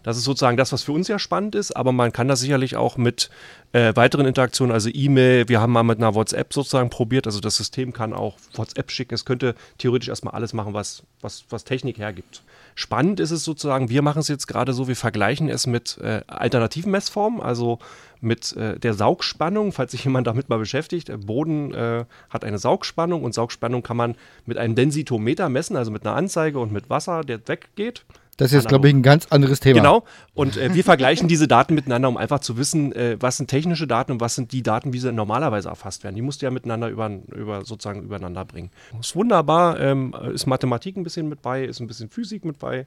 [0.03, 2.77] Das ist sozusagen das, was für uns ja spannend ist, aber man kann das sicherlich
[2.77, 3.31] auch mit
[3.73, 7.57] äh, weiteren Interaktionen, also E-Mail, wir haben mal mit einer WhatsApp sozusagen probiert, also das
[7.57, 11.99] System kann auch WhatsApp schicken, es könnte theoretisch erstmal alles machen, was, was, was Technik
[11.99, 12.43] hergibt.
[12.75, 16.21] Spannend ist es sozusagen, wir machen es jetzt gerade so, wir vergleichen es mit äh,
[16.29, 17.81] alternativen Messformen, also
[18.21, 21.11] mit äh, der Saugspannung, falls sich jemand damit mal beschäftigt.
[21.27, 24.15] Boden äh, hat eine Saugspannung und Saugspannung kann man
[24.47, 28.05] mit einem Densitometer messen, also mit einer Anzeige und mit Wasser, der weggeht.
[28.39, 29.81] Das ist jetzt, glaube ich, ein ganz anderes Thema.
[29.81, 30.05] Genau.
[30.33, 33.89] Und äh, wir vergleichen diese Daten miteinander, um einfach zu wissen, äh, was sind technische
[33.89, 36.15] Daten und was sind die Daten, wie sie normalerweise erfasst werden.
[36.15, 38.71] Die musst du ja miteinander über, über sozusagen übereinander bringen.
[39.01, 42.87] Ist wunderbar, ähm, ist Mathematik ein bisschen mit bei, ist ein bisschen Physik mit bei,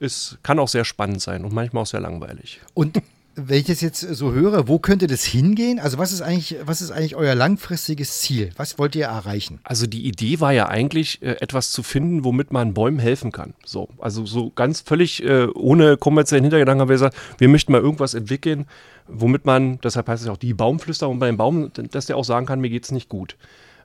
[0.00, 2.60] ist, kann auch sehr spannend sein und manchmal auch sehr langweilig.
[2.74, 3.00] Und
[3.48, 5.78] wenn ich das jetzt so höre, wo könnte das hingehen?
[5.78, 8.50] Also was ist eigentlich, was ist eigentlich euer langfristiges Ziel?
[8.56, 9.60] Was wollt ihr erreichen?
[9.64, 13.54] Also die Idee war ja eigentlich, äh, etwas zu finden, womit man Bäumen helfen kann.
[13.64, 17.80] So, also so ganz völlig äh, ohne kommerziellen Hintergedanken haben wir gesagt, wir möchten mal
[17.80, 18.66] irgendwas entwickeln,
[19.08, 22.24] womit man, deshalb heißt es auch die Baumflüster, und bei dem Baum, dass der auch
[22.24, 23.36] sagen kann, mir geht's nicht gut.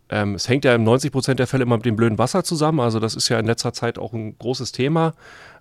[0.09, 2.79] Ähm, es hängt ja in 90 Prozent der Fälle immer mit dem blöden Wasser zusammen.
[2.79, 5.13] Also das ist ja in letzter Zeit auch ein großes Thema.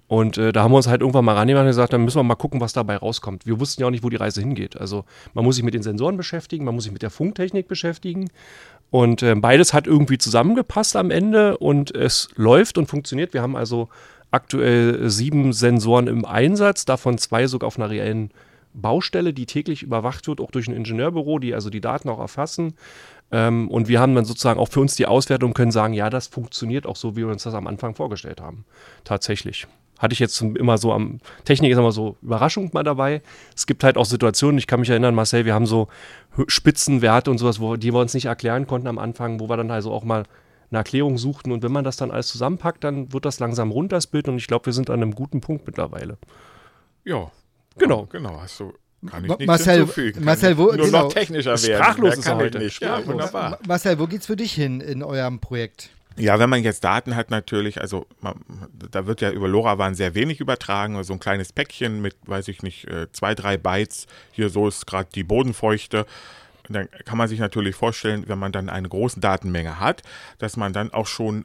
[0.06, 2.22] Und äh, da haben wir uns halt irgendwann mal rangemacht und gesagt, dann müssen wir
[2.24, 3.46] mal gucken, was dabei rauskommt.
[3.46, 4.78] Wir wussten ja auch nicht, wo die Reise hingeht.
[4.78, 8.28] Also man muss sich mit den Sensoren beschäftigen, man muss sich mit der Funktechnik beschäftigen.
[8.90, 13.32] Und äh, beides hat irgendwie zusammengepasst am Ende und es läuft und funktioniert.
[13.32, 13.88] Wir haben also
[14.30, 18.30] aktuell sieben Sensoren im Einsatz, davon zwei sogar auf einer reellen
[18.74, 22.74] Baustelle, die täglich überwacht wird, auch durch ein Ingenieurbüro, die also die Daten auch erfassen.
[23.32, 26.26] Ähm, und wir haben dann sozusagen auch für uns die Auswertung können sagen, ja, das
[26.26, 28.64] funktioniert auch so, wie wir uns das am Anfang vorgestellt haben.
[29.04, 29.66] Tatsächlich.
[30.04, 33.22] Hatte ich jetzt immer so am, Technik ist immer so Überraschung mal dabei.
[33.56, 35.88] Es gibt halt auch Situationen, ich kann mich erinnern, Marcel, wir haben so
[36.46, 39.70] Spitzenwerte und sowas, wo, die wir uns nicht erklären konnten am Anfang, wo wir dann
[39.70, 40.24] also auch mal
[40.70, 41.52] eine Erklärung suchten.
[41.52, 44.28] Und wenn man das dann alles zusammenpackt, dann wird das langsam rund, das Bild.
[44.28, 46.18] Und ich glaube, wir sind an einem guten Punkt mittlerweile.
[47.04, 47.30] Ja.
[47.78, 48.06] Genau.
[48.12, 48.72] Genau, hast du.
[49.08, 50.14] Kann ich Marcel- hinzufügen.
[50.16, 51.02] Kann Marcel, wo- nur genau.
[51.04, 51.82] noch technischer werden.
[51.82, 52.58] Sprachlos ist er heute.
[52.58, 52.80] nicht.
[52.80, 53.06] Ja, Sprachlos.
[53.08, 53.50] wunderbar.
[53.50, 55.90] Ma- Marcel, wo geht's für dich hin in eurem Projekt?
[56.16, 58.40] Ja, wenn man jetzt Daten hat, natürlich, also man,
[58.90, 62.62] da wird ja über LoRaWAN sehr wenig übertragen, also ein kleines Päckchen mit, weiß ich
[62.62, 64.06] nicht, äh, zwei, drei Bytes.
[64.30, 66.06] Hier so ist gerade die Bodenfeuchte.
[66.68, 70.02] Dann kann man sich natürlich vorstellen, wenn man dann eine große Datenmenge hat,
[70.38, 71.44] dass man dann auch schon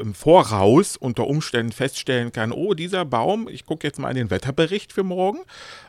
[0.00, 4.30] im Voraus unter Umständen feststellen kann, oh, dieser Baum, ich gucke jetzt mal in den
[4.30, 5.40] Wetterbericht für morgen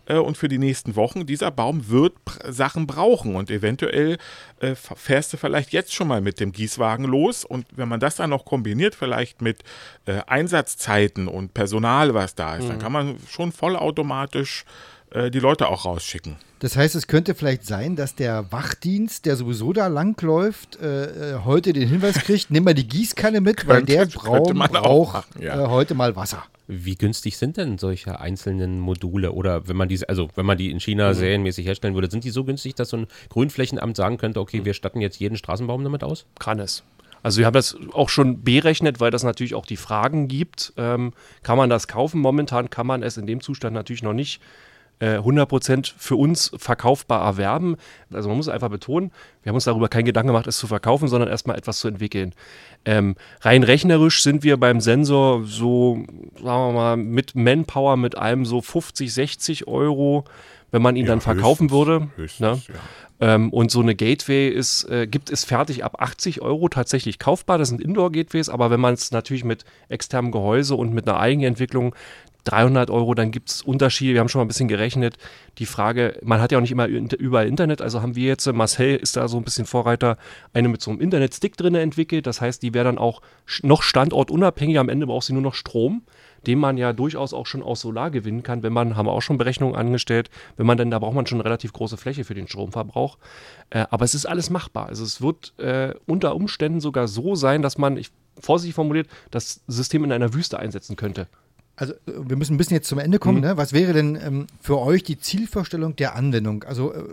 [0.06, 2.14] äh, und für die nächsten Wochen, dieser Baum wird
[2.48, 3.36] Sachen brauchen.
[3.36, 4.18] Und eventuell
[4.60, 8.16] äh, fährst du vielleicht jetzt schon mal mit dem Gießwagen los und wenn man das
[8.16, 9.64] dann noch kombiniert, vielleicht mit
[10.06, 14.93] äh, Einsatzzeiten und Personal, was da ist, dann kann man schon vollautomatisch äh,
[15.32, 16.36] die Leute auch rausschicken.
[16.60, 21.40] Das heißt, es könnte vielleicht sein, dass der Wachdienst, der sowieso da langläuft, äh, äh,
[21.44, 24.76] heute den Hinweis kriegt, nimm mal die Gießkanne mit, weil Könnte- der könnte Braum man
[24.78, 24.82] auch
[25.14, 25.62] braucht machen, ja.
[25.66, 26.44] äh, heute mal Wasser.
[26.68, 29.34] Wie günstig sind denn solche einzelnen Module?
[29.34, 32.30] Oder wenn man diese, also wenn man die in China serienmäßig herstellen würde, sind die
[32.30, 36.04] so günstig, dass so ein Grünflächenamt sagen könnte, okay, wir statten jetzt jeden Straßenbaum damit
[36.04, 36.26] aus?
[36.40, 36.84] kann es.
[37.22, 40.74] Also wir haben das auch schon berechnet, weil das natürlich auch die Fragen gibt.
[40.78, 42.20] Ähm, kann man das kaufen?
[42.22, 44.42] Momentan kann man es in dem Zustand natürlich noch nicht
[45.04, 47.76] äh, 100% für uns verkaufbar erwerben.
[48.12, 51.10] Also man muss einfach betonen, wir haben uns darüber keinen Gedanken gemacht, es zu verkaufen,
[51.10, 52.34] sondern erstmal etwas zu entwickeln.
[52.86, 58.46] Ähm, rein rechnerisch sind wir beim Sensor so, sagen wir mal, mit Manpower, mit allem
[58.46, 60.24] so 50, 60 Euro,
[60.72, 62.08] wenn man ihn Ja, dann verkaufen höchstens, würde.
[62.16, 62.40] höchstens,
[62.70, 62.74] ne?
[62.74, 62.80] ja.
[63.20, 67.58] Ähm, und so eine Gateway ist, äh, gibt es fertig ab 80 Euro tatsächlich kaufbar.
[67.58, 71.96] Das sind Indoor-Gateways, aber wenn man es natürlich mit externem Gehäuse und mit einer Eigenentwicklung
[72.46, 74.14] 300 Euro, dann gibt es Unterschiede.
[74.14, 75.18] Wir haben schon mal ein bisschen gerechnet.
[75.58, 78.54] Die Frage, man hat ja auch nicht immer überall Internet, also haben wir jetzt, äh,
[78.54, 80.18] Marcel ist da so ein bisschen Vorreiter,
[80.54, 82.28] eine mit so einem Internetstick drin entwickelt.
[82.28, 83.22] Das heißt, die wäre dann auch
[83.62, 84.80] noch standortunabhängig.
[84.80, 86.04] Am Ende braucht sie nur noch Strom,
[86.46, 89.22] den man ja durchaus auch schon aus Solar gewinnen kann, wenn man, haben wir auch
[89.22, 92.48] schon Berechnungen angestellt, wenn man dann, da braucht man schon relativ große Fläche für den
[92.48, 93.18] Stromverbrauch.
[93.70, 94.88] Äh, aber es ist alles machbar.
[94.88, 99.62] Also es wird äh, unter Umständen sogar so sein, dass man, ich, vorsichtig formuliert, das
[99.68, 101.28] System in einer Wüste einsetzen könnte.
[101.76, 103.42] Also wir müssen ein bisschen jetzt zum Ende kommen.
[103.42, 103.58] Ne?
[103.58, 106.64] Was wäre denn ähm, für euch die Zielvorstellung der Anwendung?
[106.64, 107.04] Also äh,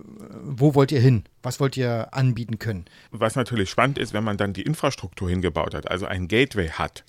[0.42, 1.24] wo wollt ihr hin?
[1.42, 2.84] Was wollt ihr anbieten können?
[3.10, 7.04] Was natürlich spannend ist, wenn man dann die Infrastruktur hingebaut hat, also ein Gateway hat,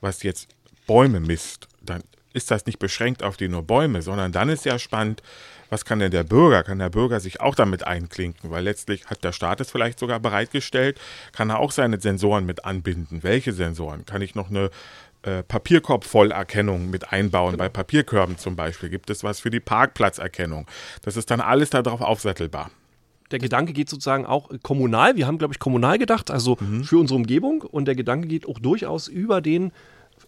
[0.00, 0.48] was jetzt
[0.86, 4.78] Bäume misst, dann ist das nicht beschränkt auf die nur Bäume, sondern dann ist ja
[4.78, 5.22] spannend,
[5.70, 6.62] was kann denn der Bürger?
[6.62, 8.50] Kann der Bürger sich auch damit einklinken?
[8.50, 11.00] Weil letztlich hat der Staat es vielleicht sogar bereitgestellt,
[11.32, 13.22] kann er auch seine Sensoren mit anbinden.
[13.22, 14.04] Welche Sensoren?
[14.04, 14.70] Kann ich noch eine
[15.26, 17.56] äh, Papierkorbvollerkennung mit einbauen?
[17.56, 20.66] Bei Papierkörben zum Beispiel gibt es was für die Parkplatzerkennung.
[21.02, 22.70] Das ist dann alles darauf aufsattelbar.
[23.30, 25.16] Der Gedanke geht sozusagen auch kommunal.
[25.16, 27.62] Wir haben, glaube ich, kommunal gedacht, also für unsere Umgebung.
[27.62, 29.72] Und der Gedanke geht auch durchaus über den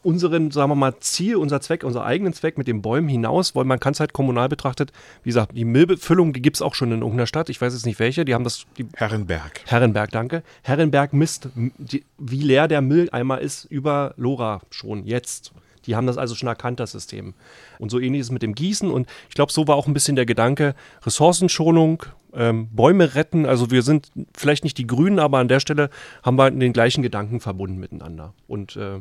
[0.03, 3.65] unseren, sagen wir mal, Ziel, unser Zweck, unser eigenen Zweck mit den Bäumen hinaus, weil
[3.65, 4.93] man kann es halt kommunal betrachtet,
[5.23, 7.87] wie gesagt, die Müllbefüllung, die gibt es auch schon in irgendeiner Stadt, ich weiß jetzt
[7.87, 9.61] nicht welche, die haben das, die Herrenberg.
[9.67, 10.43] Herrenberg, danke.
[10.63, 15.53] Herrenberg misst, die, wie leer der Mülleimer ist über Lora schon jetzt.
[15.87, 17.33] Die haben das also schon erkannt, das System.
[17.79, 18.91] Und so ähnlich ist es mit dem Gießen.
[18.91, 22.03] Und ich glaube, so war auch ein bisschen der Gedanke, Ressourcenschonung,
[22.35, 23.47] ähm, Bäume retten.
[23.47, 25.89] Also wir sind vielleicht nicht die Grünen, aber an der Stelle
[26.23, 28.35] haben wir den gleichen Gedanken verbunden miteinander.
[28.47, 29.01] Und äh,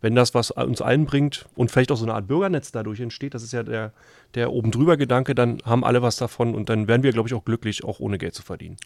[0.00, 3.34] wenn das was uns allen bringt und vielleicht auch so eine Art Bürgernetz dadurch entsteht,
[3.34, 3.92] das ist ja der,
[4.34, 7.34] der oben drüber Gedanke, dann haben alle was davon und dann werden wir, glaube ich,
[7.34, 8.76] auch glücklich, auch ohne Geld zu verdienen.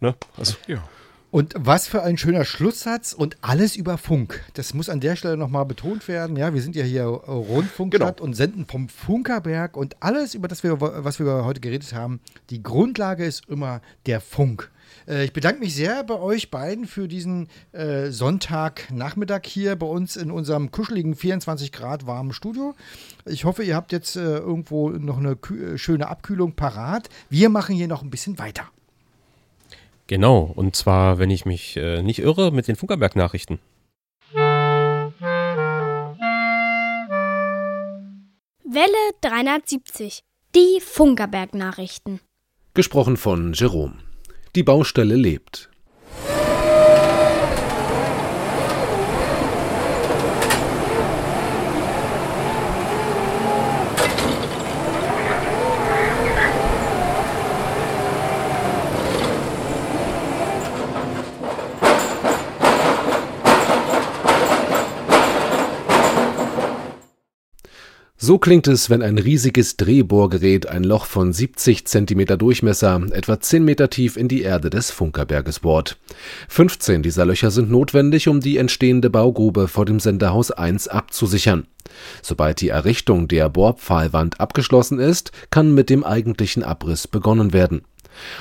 [0.00, 0.14] Ne?
[0.36, 0.82] Also, Ja.
[1.30, 4.42] Und was für ein schöner Schlusssatz und alles über Funk.
[4.54, 6.36] Das muss an der Stelle nochmal betont werden.
[6.36, 10.62] Ja, wir sind ja hier äh, Rundfunkstadt und senden vom Funkerberg und alles, über das
[10.62, 14.70] wir, was wir heute geredet haben, die Grundlage ist immer der Funk.
[15.08, 20.16] Äh, Ich bedanke mich sehr bei euch beiden für diesen äh, Sonntagnachmittag hier bei uns
[20.16, 22.74] in unserem kuscheligen 24 Grad warmen Studio.
[23.24, 27.08] Ich hoffe, ihr habt jetzt äh, irgendwo noch eine kü- äh, schöne Abkühlung parat.
[27.30, 28.64] Wir machen hier noch ein bisschen weiter.
[30.06, 33.58] Genau, und zwar, wenn ich mich äh, nicht irre, mit den Funkerberg-Nachrichten.
[38.64, 40.20] Welle 370.
[40.54, 42.20] Die Funkerberg-Nachrichten.
[42.74, 43.94] Gesprochen von Jerome.
[44.54, 45.68] Die Baustelle lebt.
[68.20, 73.64] So klingt es, wenn ein riesiges Drehbohrgerät ein Loch von 70 Zentimeter Durchmesser, etwa 10
[73.64, 75.98] Meter tief in die Erde des Funkerberges bohrt.
[76.48, 81.68] 15 dieser Löcher sind notwendig, um die entstehende Baugrube vor dem Senderhaus 1 abzusichern.
[82.20, 87.82] Sobald die Errichtung der Bohrpfahlwand abgeschlossen ist, kann mit dem eigentlichen Abriss begonnen werden.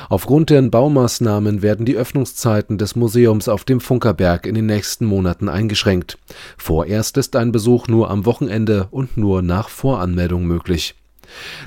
[0.10, 5.50] Aufgrund der Baumaßnahmen werden die Öffnungszeiten des Museums auf dem Funkerberg in den nächsten Monaten
[5.50, 6.18] eingeschränkt.
[6.58, 10.96] Vorerst ist ein Besuch nur am Wochenende und nur nach Voranmeldung möglich.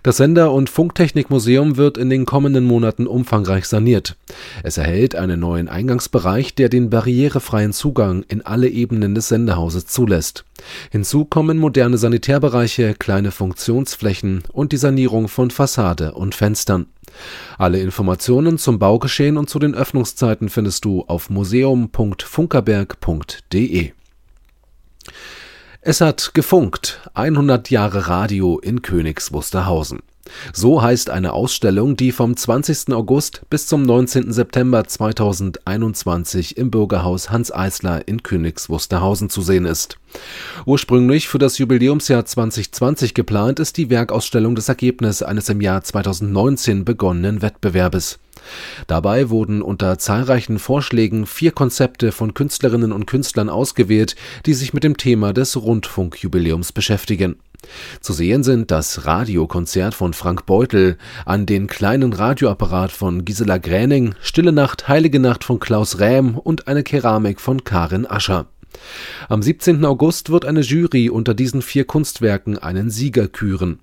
[0.02, 4.16] Das Sender- und Funktechnikmuseum wird in den kommenden Monaten umfangreich saniert.
[4.62, 10.44] Es erhält einen neuen Eingangsbereich, der den barrierefreien Zugang in alle Ebenen des Sendehauses zulässt.
[10.90, 16.86] Hinzu kommen moderne Sanitärbereiche, kleine Funktionsflächen und die Sanierung von Fassade und Fenstern.
[17.58, 23.92] Alle Informationen zum Baugeschehen und zu den Öffnungszeiten findest du auf museum.funkerberg.de.
[25.82, 27.00] Es hat gefunkt.
[27.14, 30.00] 100 Jahre Radio in Königs Wusterhausen.
[30.52, 32.92] So heißt eine Ausstellung, die vom 20.
[32.92, 34.32] August bis zum 19.
[34.32, 39.98] September 2021 im Bürgerhaus Hans Eisler in Königs Wusterhausen zu sehen ist.
[40.66, 46.84] Ursprünglich für das Jubiläumsjahr 2020 geplant ist die Werkausstellung das Ergebnis eines im Jahr 2019
[46.84, 48.18] begonnenen Wettbewerbes.
[48.86, 54.16] Dabei wurden unter zahlreichen Vorschlägen vier Konzepte von Künstlerinnen und Künstlern ausgewählt,
[54.46, 57.36] die sich mit dem Thema des Rundfunkjubiläums beschäftigen.
[58.00, 64.14] Zu sehen sind das Radiokonzert von Frank Beutel, an den kleinen Radioapparat von Gisela Gräning,
[64.20, 68.46] Stille Nacht, Heilige Nacht von Klaus Rähm und eine Keramik von Karin Ascher.
[69.28, 69.84] Am 17.
[69.84, 73.78] August wird eine Jury unter diesen vier Kunstwerken einen Sieger küren.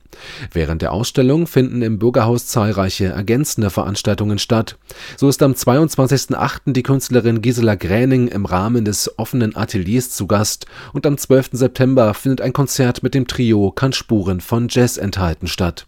[0.52, 4.78] Während der Ausstellung finden im Bürgerhaus zahlreiche ergänzende Veranstaltungen statt.
[5.16, 6.74] So ist am 22.08.
[6.74, 11.50] die Künstlerin Gisela Gräning im Rahmen des offenen Ateliers zu Gast und am 12.
[11.54, 15.88] September findet ein Konzert mit dem Trio Kann Spuren von Jazz enthalten statt.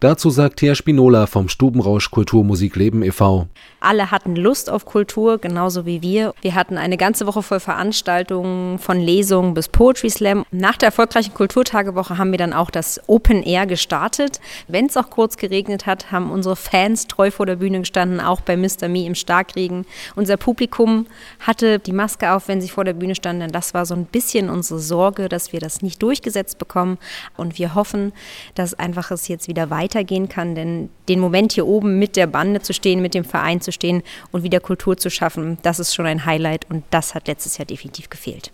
[0.00, 3.46] Dazu sagt Thea Spinola vom Stubenrausch Kulturmusik Leben e.V.
[3.80, 6.34] Alle hatten Lust auf Kultur, genauso wie wir.
[6.40, 10.44] Wir hatten eine ganze Woche voll Veranstaltungen, von Lesungen bis Poetry Slam.
[10.50, 14.40] Nach der erfolgreichen Kulturtagewoche haben wir dann auch das Open Air gestartet.
[14.68, 18.40] Wenn es auch kurz geregnet hat, haben unsere Fans treu vor der Bühne gestanden, auch
[18.40, 18.88] bei Mr.
[18.88, 19.86] Me im Starkregen.
[20.14, 21.06] Unser Publikum
[21.40, 23.52] hatte die Maske auf, wenn sie vor der Bühne standen.
[23.52, 26.98] Das war so ein bisschen unsere Sorge, dass wir das nicht durchgesetzt bekommen.
[27.36, 28.12] Und wir hoffen,
[28.54, 32.60] dass einfach es jetzt wieder weitergehen kann, denn den Moment hier oben mit der Bande
[32.60, 36.06] zu stehen, mit dem Verein zu stehen und wieder Kultur zu schaffen, das ist schon
[36.06, 38.50] ein Highlight und das hat letztes Jahr definitiv gefehlt.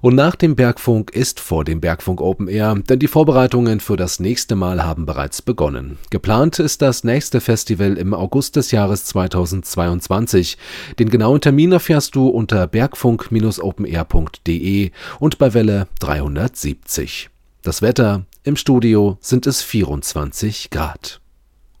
[0.00, 4.20] Und nach dem Bergfunk ist vor dem Bergfunk Open Air, denn die Vorbereitungen für das
[4.20, 5.98] nächste Mal haben bereits begonnen.
[6.10, 10.58] Geplant ist das nächste Festival im August des Jahres 2022.
[10.98, 17.30] Den genauen Termin erfährst du unter bergfunk-openair.de und bei Welle 370.
[17.62, 21.20] Das Wetter im Studio sind es 24 Grad.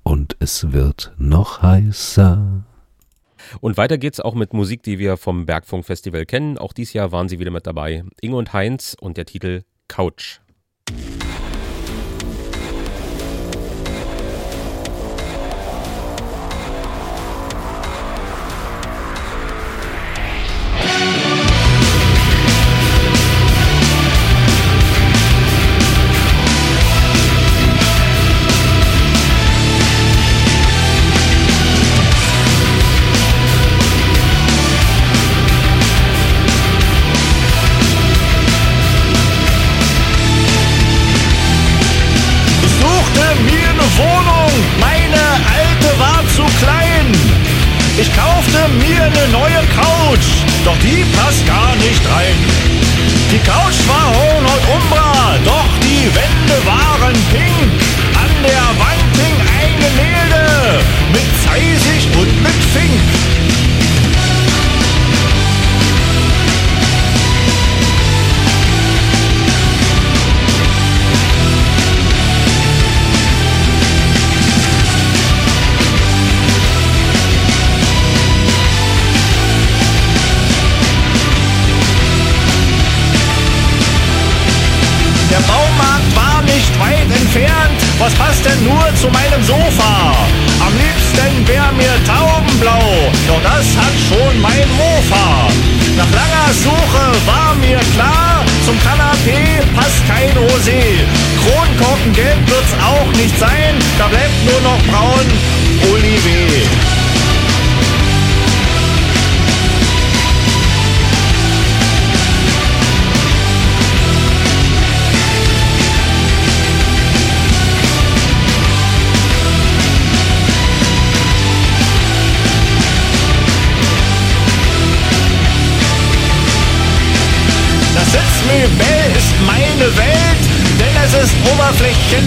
[0.02, 2.64] Und es wird noch heißer.
[3.60, 6.58] Und weiter geht's auch mit Musik, die wir vom Bergfunk Festival kennen.
[6.58, 8.04] Auch dieses Jahr waren sie wieder mit dabei.
[8.20, 10.40] Inge und Heinz und der Titel Couch.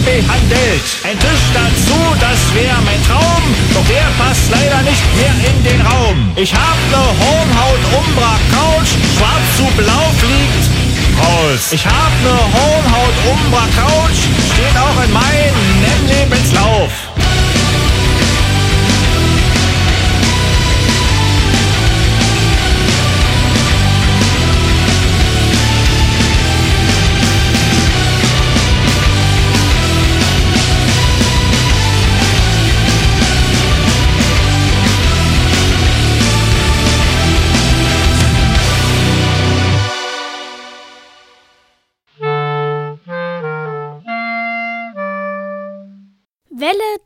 [0.02, 0.82] Oberflächenbehandelt.
[1.04, 3.44] Ein Tisch dazu, das wäre mein Traum,
[3.74, 6.32] doch der passt leider nicht mehr in den Raum.
[6.36, 10.82] Ich hab ne Hornhaut Umbra Couch, schwarz zu blau fliegt
[11.22, 11.72] raus.
[11.72, 14.20] Ich hab ne Hornhaut Umbra Couch,
[14.54, 16.92] steht auch in meinem Lebenslauf.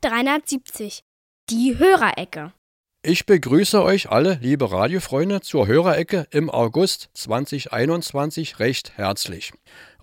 [0.06, 1.04] 370.
[1.50, 2.54] Die Hörerecke.
[3.02, 9.52] Ich begrüße euch alle, liebe Radiofreunde, zur Hörerecke im August 2021 recht herzlich.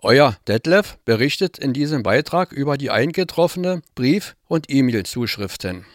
[0.01, 5.87] Euer Detlef berichtet in diesem Beitrag über die eingetroffene Brief- und E-Mail-Zuschriften.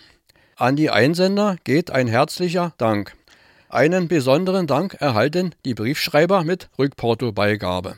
[0.56, 3.14] An die Einsender geht ein herzlicher Dank.
[3.68, 7.98] Einen besonderen Dank erhalten die Briefschreiber mit Rückportobeigabe.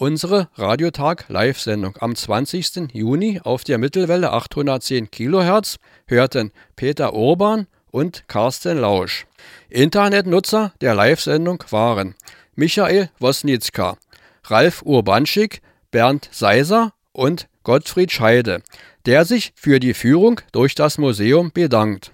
[0.00, 2.92] Unsere Radiotag-Live-Sendung am 20.
[2.92, 9.26] Juni auf der Mittelwelle 810 kHz hörten Peter Urban und Carsten Lausch.
[9.68, 12.14] Internetnutzer der Live-Sendung waren
[12.54, 13.96] Michael Wosnitzka,
[14.44, 18.62] Ralf Urbanschik, Bernd Seiser und Gottfried Scheide,
[19.04, 22.12] der sich für die Führung durch das Museum bedankt.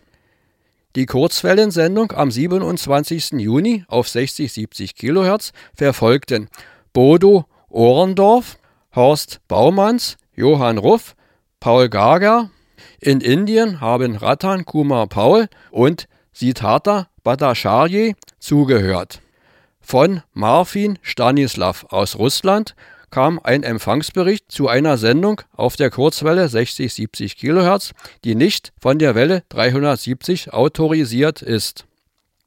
[0.97, 3.33] Die Kurzwellensendung am 27.
[3.33, 6.49] Juni auf 60-70 kHz verfolgten
[6.95, 7.45] Bodo
[7.75, 8.57] Ohrendorf,
[8.95, 11.17] Horst Baumanns, Johann Ruff,
[11.59, 12.51] Paul Gager.
[13.01, 19.21] In Indien haben Ratan Kumar Paul und Siddhartha Bhattacharya zugehört.
[19.81, 22.77] Von Marfin Stanislav aus Russland
[23.11, 27.93] kam ein Empfangsbericht zu einer Sendung auf der Kurzwelle 60-70 kHz,
[28.25, 31.87] die nicht von der Welle 370 autorisiert ist.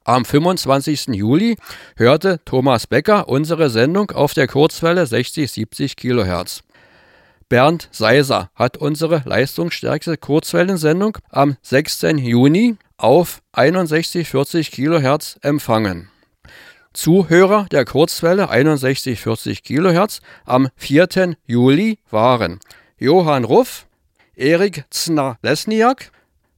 [0.08, 1.08] Am 25.
[1.08, 1.58] Juli
[1.94, 6.62] hörte Thomas Becker unsere Sendung auf der Kurzwelle 60-70 kHz.
[7.50, 12.06] Bernd Seiser hat unsere leistungsstärkste Kurzwellensendung am 6.
[12.16, 16.08] Juni auf 61-40 kHz empfangen.
[16.94, 21.36] Zuhörer der Kurzwelle 61-40 kHz am 4.
[21.44, 22.60] Juli waren
[22.96, 23.84] Johann Ruff,
[24.36, 26.12] Erik Zna-Lesniak,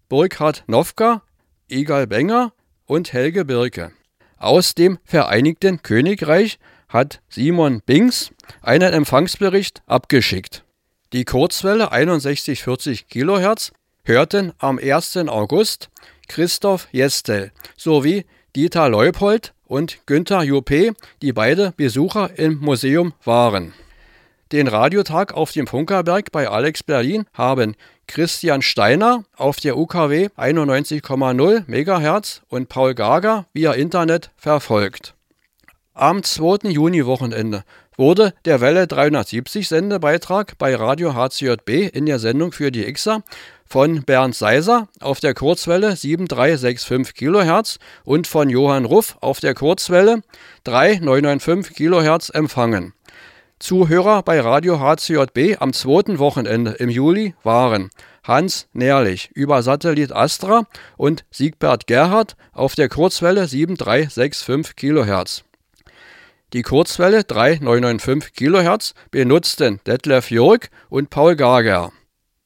[0.09, 1.23] Burkhard Nowka,
[1.67, 2.53] Igal Benger
[2.91, 3.93] und Helge Birke.
[4.37, 8.33] Aus dem Vereinigten Königreich hat Simon Bings
[8.63, 10.65] einen Empfangsbericht abgeschickt.
[11.13, 13.73] Die Kurzwelle 6140 kHz
[14.03, 15.19] hörten am 1.
[15.29, 15.89] August
[16.27, 18.27] Christoph Jestel sowie
[18.57, 23.73] Dieter Leupold und Günther Juppé, die beide Besucher im Museum waren.
[24.53, 27.77] Den Radiotag auf dem Funkerberg bei Alex Berlin haben
[28.09, 35.15] Christian Steiner auf der UKW 91,0 MHz und Paul Gager via Internet verfolgt.
[35.95, 36.69] Am 2.
[36.69, 37.63] Juni-Wochenende
[37.97, 43.23] wurde der Welle 370 Sendebeitrag bei Radio HCJB in der Sendung für die Xer
[43.67, 50.23] von Bernd Seiser auf der Kurzwelle 7365 kHz und von Johann Ruff auf der Kurzwelle
[50.65, 52.95] 3995 kHz empfangen.
[53.61, 57.91] Zuhörer bei Radio HCJB am zweiten Wochenende im Juli waren
[58.25, 60.65] Hans Nährlich über Satellit Astra
[60.97, 65.45] und Siegbert Gerhard auf der Kurzwelle 7365 kHz.
[66.55, 71.93] Die Kurzwelle 3995 kHz benutzten Detlef Jörg und Paul Gager.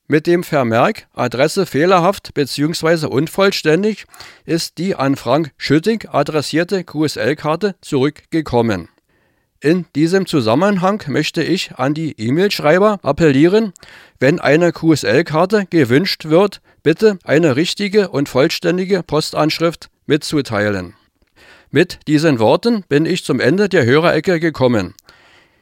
[0.09, 3.07] Mit dem Vermerk Adresse fehlerhaft bzw.
[3.07, 4.07] unvollständig
[4.47, 8.89] ist die an Frank Schüttig adressierte QSL-Karte zurückgekommen.
[9.65, 13.73] In diesem Zusammenhang möchte ich an die E-Mail-Schreiber appellieren,
[14.21, 20.93] wenn eine QSL-Karte gewünscht wird, bitte eine richtige und vollständige Postanschrift mitzuteilen.
[21.71, 24.93] Mit diesen Worten bin ich zum Ende der Hörerecke gekommen.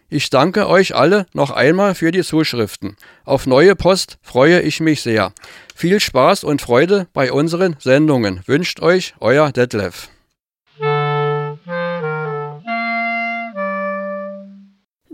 [0.09, 2.97] Ich danke euch alle noch einmal für die Zuschriften.
[3.25, 5.33] Auf neue Post freue ich mich sehr.
[5.77, 10.09] Viel Spaß und Freude bei unseren Sendungen wünscht euch euer Detlef.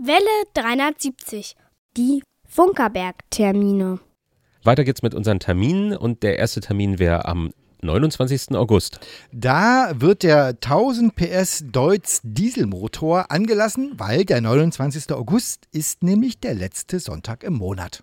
[0.01, 1.57] Welle 370.
[1.97, 3.99] Die Funkerberg-Termine.
[4.63, 8.55] Weiter geht's mit unseren Terminen und der erste Termin wäre am 29.
[8.55, 9.01] August.
[9.33, 15.11] Da wird der 1000 PS Deutz Dieselmotor angelassen, weil der 29.
[15.11, 18.01] August ist nämlich der letzte Sonntag im Monat.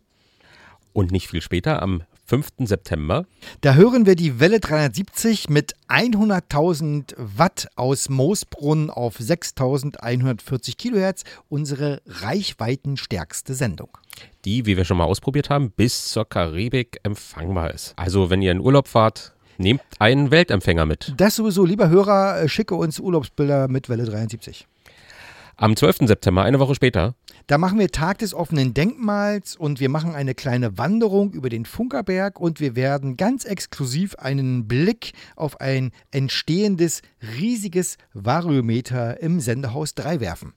[0.92, 2.48] Und nicht viel später, am 5.
[2.64, 3.26] September.
[3.60, 12.02] Da hören wir die Welle 370 mit 100.000 Watt aus Moosbrunn auf 6.140 Kilohertz, unsere
[12.06, 13.90] reichweitenstärkste Sendung.
[14.44, 17.94] Die, wie wir schon mal ausprobiert haben, bis zur Karibik empfangbar ist.
[17.96, 21.14] Also, wenn ihr in Urlaub fahrt, nehmt einen Weltempfänger mit.
[21.16, 24.66] Das sowieso, lieber Hörer, äh, schicke uns Urlaubsbilder mit Welle 73.
[25.58, 26.06] Am 12.
[26.06, 27.14] September, eine Woche später,
[27.46, 31.64] Da machen wir Tag des offenen Denkmals und wir machen eine kleine Wanderung über den
[31.64, 37.00] Funkerberg und wir werden ganz exklusiv einen Blick auf ein entstehendes
[37.38, 40.52] riesiges Variometer im Sendehaus 3 werfen.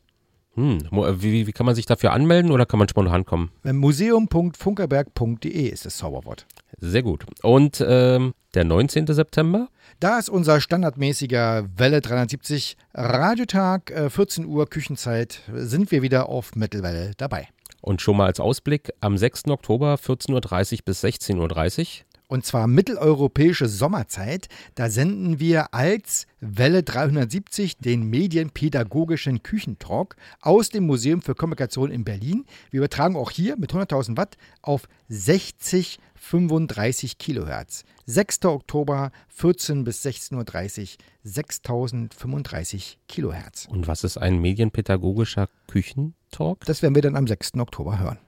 [0.55, 3.51] hm, äh, wie, wie kann man sich dafür anmelden oder kann man spontan kommen?
[3.63, 6.45] Museum.funkerberg.de ist das Zauberwort.
[6.77, 7.25] Sehr gut.
[7.41, 9.07] Und ähm, der 19.
[9.07, 9.69] September?
[9.99, 16.55] Da ist unser standardmäßiger Welle 370 Radiotag, äh, 14 Uhr Küchenzeit, sind wir wieder auf
[16.55, 17.49] Mittelwelle dabei.
[17.81, 19.49] Und schon mal als Ausblick, am 6.
[19.49, 22.05] Oktober 14.30 Uhr bis 16.30 Uhr.
[22.29, 24.49] Und zwar mitteleuropäische Sommerzeit.
[24.75, 32.03] Da senden wir als Welle 370 den medienpädagogischen Küchentalk aus dem Museum für Kommunikation in
[32.03, 32.45] Berlin.
[32.69, 37.83] Wir übertragen auch hier mit 100.000 Watt auf 60 35 Kilohertz.
[38.05, 38.45] 6.
[38.45, 43.67] Oktober 14 bis 16.30 Uhr 6035 Kilohertz.
[43.71, 46.63] Und was ist ein medienpädagogischer Küchentalk?
[46.65, 47.55] Das werden wir dann am 6.
[47.55, 48.19] Oktober hören.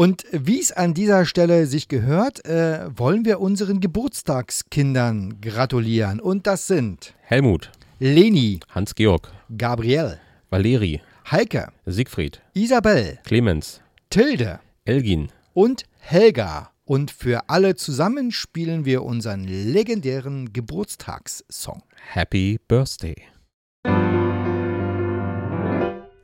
[0.00, 6.20] Und wie es an dieser Stelle sich gehört, äh, wollen wir unseren Geburtstagskindern gratulieren.
[6.20, 15.28] Und das sind Helmut, Leni, Hans-Georg, Gabriel, Valeri, Heike, Siegfried, Isabel, Clemens, Tilde Elgin.
[15.52, 16.70] und Helga.
[16.86, 21.82] Und für alle zusammen spielen wir unseren legendären Geburtstagssong.
[22.14, 23.16] Happy Birthday.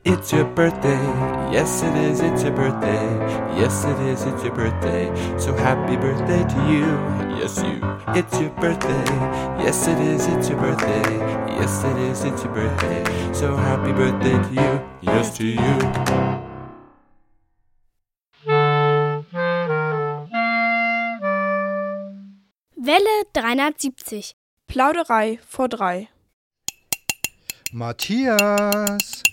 [0.08, 1.02] It's your birthday,
[1.50, 3.02] yes it is, it's your birthday,
[3.58, 6.86] yes it is, it's your birthday, so happy birthday to you,
[7.40, 7.80] yes you.
[8.14, 9.04] It's your birthday,
[9.58, 11.02] yes it is, it's your birthday,
[11.58, 13.02] yes it is, it's your birthday,
[13.34, 15.76] so happy birthday to you, yes to you.
[22.76, 24.34] Welle 370.
[24.68, 26.08] Plauderei vor drei.
[27.72, 29.25] Matthias,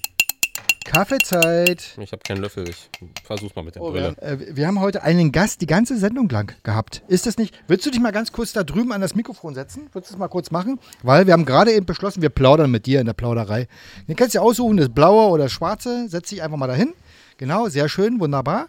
[0.83, 1.97] Kaffeezeit.
[1.99, 2.89] Ich habe keinen Löffel, ich
[3.23, 4.15] versuch's mal mit der Oh, wir, Brille.
[4.21, 7.01] haben, äh, wir haben heute einen Gast die ganze Sendung lang gehabt.
[7.07, 7.53] Ist das nicht?
[7.67, 9.89] Willst du dich mal ganz kurz da drüben an das Mikrofon setzen?
[9.91, 10.79] Würdest du das mal kurz machen?
[11.01, 13.67] Weil wir haben gerade eben beschlossen, wir plaudern mit dir in der Plauderei.
[14.07, 16.07] Du kannst dir aussuchen, das blaue oder das schwarze.
[16.09, 16.93] Setz dich einfach mal dahin.
[17.37, 18.67] Genau, sehr schön, wunderbar.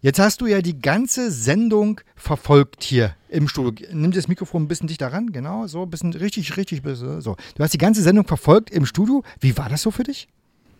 [0.00, 3.86] Jetzt hast du ja die ganze Sendung verfolgt hier im Studio.
[3.90, 7.36] Nimm das Mikrofon ein bisschen dichter ran, genau, so ein bisschen richtig, richtig, so.
[7.54, 9.22] Du hast die ganze Sendung verfolgt im Studio.
[9.40, 10.28] Wie war das so für dich?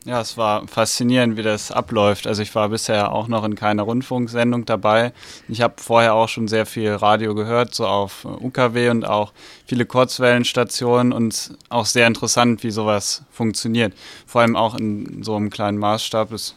[0.05, 2.27] Ja, es war faszinierend, wie das abläuft.
[2.27, 5.13] Also ich war bisher auch noch in keiner Rundfunksendung dabei.
[5.49, 9.33] Ich habe vorher auch schon sehr viel Radio gehört, so auf UKW und auch
[9.67, 13.95] viele Kurzwellenstationen und auch sehr interessant, wie sowas funktioniert.
[14.27, 16.31] Vor allem auch in so einem kleinen Maßstab.
[16.31, 16.55] Das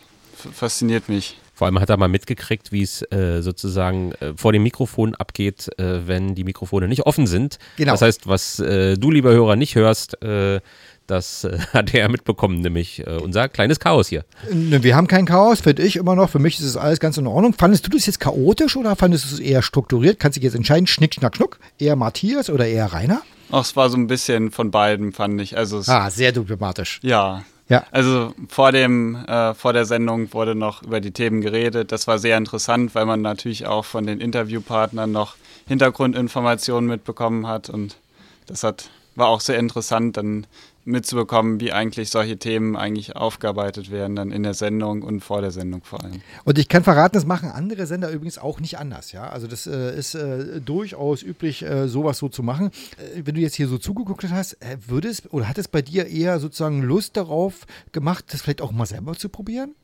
[0.53, 1.37] fasziniert mich.
[1.57, 5.67] Vor allem hat er mal mitgekriegt, wie es äh, sozusagen äh, vor dem Mikrofon abgeht,
[5.79, 7.57] äh, wenn die Mikrofone nicht offen sind.
[7.77, 7.93] Genau.
[7.93, 10.61] Das heißt, was äh, du, lieber Hörer, nicht hörst, äh,
[11.07, 14.25] das äh, hat er mitbekommen, nämlich äh, unser kleines Chaos hier.
[14.51, 16.29] Ne, Wir haben kein Chaos, finde ich immer noch.
[16.29, 17.53] Für mich ist es alles ganz in Ordnung.
[17.53, 20.19] Fandest du das jetzt chaotisch oder fandest du es eher strukturiert?
[20.19, 21.59] Kannst du dich jetzt entscheiden, Schnick, Schnack, Schnuck?
[21.79, 23.21] Eher Matthias oder eher Rainer?
[23.49, 25.57] Auch es war so ein bisschen von beiden, fand ich.
[25.57, 26.99] Also es, Ah, sehr diplomatisch.
[27.01, 27.43] Ja.
[27.69, 27.83] Ja.
[27.91, 31.91] Also vor dem, äh, vor der Sendung wurde noch über die Themen geredet.
[31.91, 35.35] Das war sehr interessant, weil man natürlich auch von den Interviewpartnern noch
[35.67, 37.97] Hintergrundinformationen mitbekommen hat und
[38.45, 40.47] das hat, war auch sehr interessant, dann
[40.87, 45.51] mitzubekommen, wie eigentlich solche Themen eigentlich aufgearbeitet werden, dann in der Sendung und vor der
[45.51, 46.21] Sendung vor allem.
[46.45, 49.11] Und ich kann verraten, das machen andere Sender übrigens auch nicht anders.
[49.11, 49.29] Ja?
[49.29, 52.71] Also das äh, ist äh, durchaus üblich, äh, sowas so zu machen.
[52.97, 55.81] Äh, wenn du jetzt hier so zugeguckt hast, äh, würde es oder hat es bei
[55.81, 59.75] dir eher sozusagen Lust darauf gemacht, das vielleicht auch mal selber zu probieren?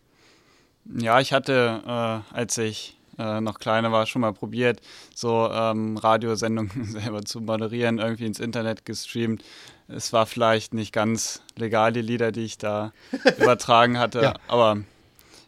[0.98, 4.82] Ja, ich hatte, äh, als ich äh, noch kleiner war, schon mal probiert,
[5.14, 9.44] so ähm, Radiosendungen selber zu moderieren, irgendwie ins Internet gestreamt.
[9.88, 12.92] Es war vielleicht nicht ganz legal, die Lieder, die ich da
[13.40, 14.34] übertragen hatte, Ja.
[14.48, 14.78] aber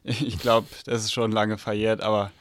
[0.04, 2.32] ich glaube, das ist schon lange verjährt, aber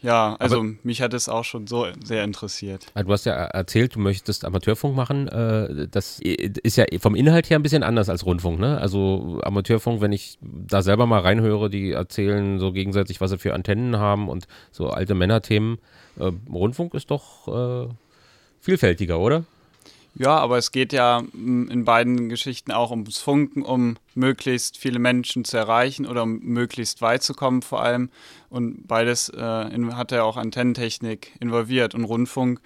[0.00, 2.86] ja, also Aber- mich hat es auch schon so sehr interessiert.
[2.94, 5.28] Ah, Du hast ja erzählt, du möchtest Amateurfunk machen.
[5.28, 8.58] Äh, Das ist ja vom Inhalt her ein bisschen anders als Rundfunk.
[8.58, 8.78] Ne?
[8.78, 13.54] Also Amateurfunk, wenn ich da selber mal reinhöre, die erzählen so gegenseitig, was sie für
[13.54, 15.78] Antennen haben und so alte Männerthemen.
[16.18, 17.88] Äh, Rundfunk ist doch äh,
[18.60, 19.44] vielfältiger, oder?
[20.14, 24.98] Ja, aber es geht ja mm, in beiden Geschichten auch ums Funken, um möglichst viele
[24.98, 28.10] Menschen zu erreichen oder um möglichst weit zu kommen vor allem.
[28.50, 31.94] Und beides äh, in, hat ja auch Antennentechnik involviert.
[31.94, 32.60] Und Rundfunk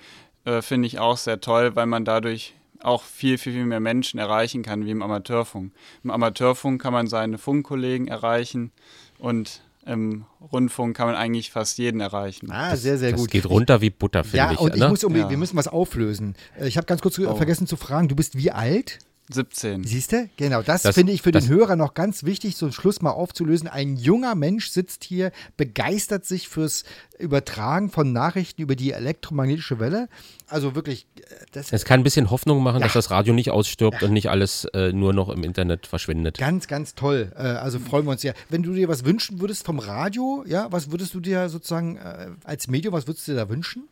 [0.45, 4.19] äh, finde ich auch sehr toll, weil man dadurch auch viel, viel, viel mehr Menschen
[4.19, 5.73] erreichen kann wie im Amateurfunk.
[6.05, 8.71] Im Amateurfunk kann man seine Funkkollegen erreichen
[9.19, 12.51] und im Rundfunk kann man eigentlich fast jeden erreichen.
[12.51, 13.31] Ah, sehr, sehr Das gut.
[13.31, 14.59] geht runter wie Butter, finde Ja, ich.
[14.59, 14.89] und ich ne?
[14.89, 15.31] muss unbedingt, Ja.
[15.31, 16.35] wir müssen was auflösen.
[16.61, 17.35] Äh, Ich habe ganz kurz Oh.
[17.37, 18.99] vergessen zu fragen, du bist wie alt?
[19.33, 19.85] 17.
[19.85, 20.29] Siehst du?
[20.37, 23.03] Genau, das, Das- finde ich für das- den Hörer noch ganz wichtig, so einen Schluss
[23.03, 23.67] mal aufzulösen.
[23.69, 26.85] Ein junger Mensch sitzt hier, begeistert sich fürs
[27.19, 30.09] Übertragen von Nachrichten über die elektromagnetische Welle.
[30.49, 31.23] Also wirklich, äh,
[31.53, 32.87] das Es kann ein bisschen Hoffnung machen, Ja.
[32.87, 36.39] dass das Radio nicht ausstirbt und nicht alles äh, nur noch im Internet verschwindet.
[36.39, 37.33] Ganz, ganz toll.
[37.37, 38.35] Äh, Also freuen wir uns sehr.
[38.49, 42.29] Wenn du dir was wünschen würdest vom Radio, ja, was würdest du dir sozusagen äh,
[42.45, 43.89] als Medium, was würdest du dir da wünschen?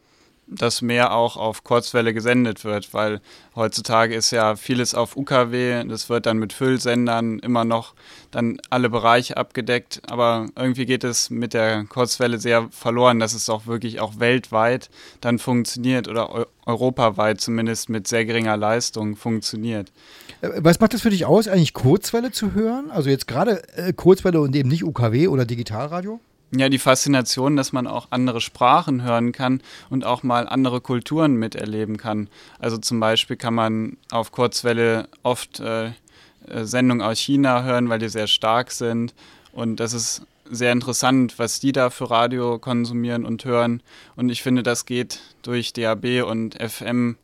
[0.46, 3.20] Dass mehr auch auf Kurzwelle gesendet wird, weil
[3.54, 7.94] heutzutage ist ja vieles auf UKW, das wird dann mit Füllsendern immer noch
[8.30, 13.48] dann alle Bereiche abgedeckt, aber irgendwie geht es mit der Kurzwelle sehr verloren, dass es
[13.48, 14.90] auch wirklich auch weltweit
[15.20, 19.92] dann funktioniert oder eu europaweit zumindest mit sehr geringer Leistung funktioniert.
[20.40, 22.90] Äh, Was macht das für dich aus, eigentlich Kurzwelle zu hören?
[22.90, 26.20] Also jetzt gerade äh, Kurzwelle und eben nicht UKW oder Digitalradio?
[26.56, 31.34] Ja, die Faszination, dass man auch andere Sprachen hören kann und auch mal andere Kulturen
[31.34, 32.28] miterleben kann.
[32.60, 37.98] Also zum Beispiel kann man auf Kurzwelle oft äh, äh, Sendungen aus China hören, weil
[37.98, 39.14] die sehr stark sind.
[39.52, 43.82] Und das ist sehr interessant, was die da für Radio konsumieren und hören.
[44.14, 47.16] Und ich finde, das geht durch DAB und FM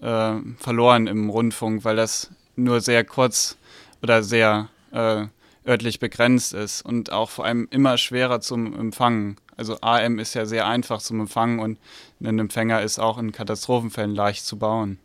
[0.00, 3.56] äh, verloren im Rundfunk, weil das nur sehr kurz
[4.02, 5.24] oder sehr äh,
[5.66, 9.36] örtlich begrenzt ist und auch vor allem immer schwerer zum Empfangen.
[9.56, 11.78] Also AM ist ja sehr einfach zum Empfangen und
[12.22, 14.98] ein Empfänger ist auch in Katastrophenfällen leicht zu bauen.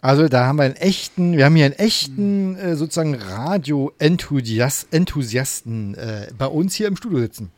[0.00, 6.28] Also da haben wir einen echten, wir haben hier einen echten äh, sozusagen Radio-Enthusiasten äh,
[6.36, 7.50] bei uns hier im Studio sitzen.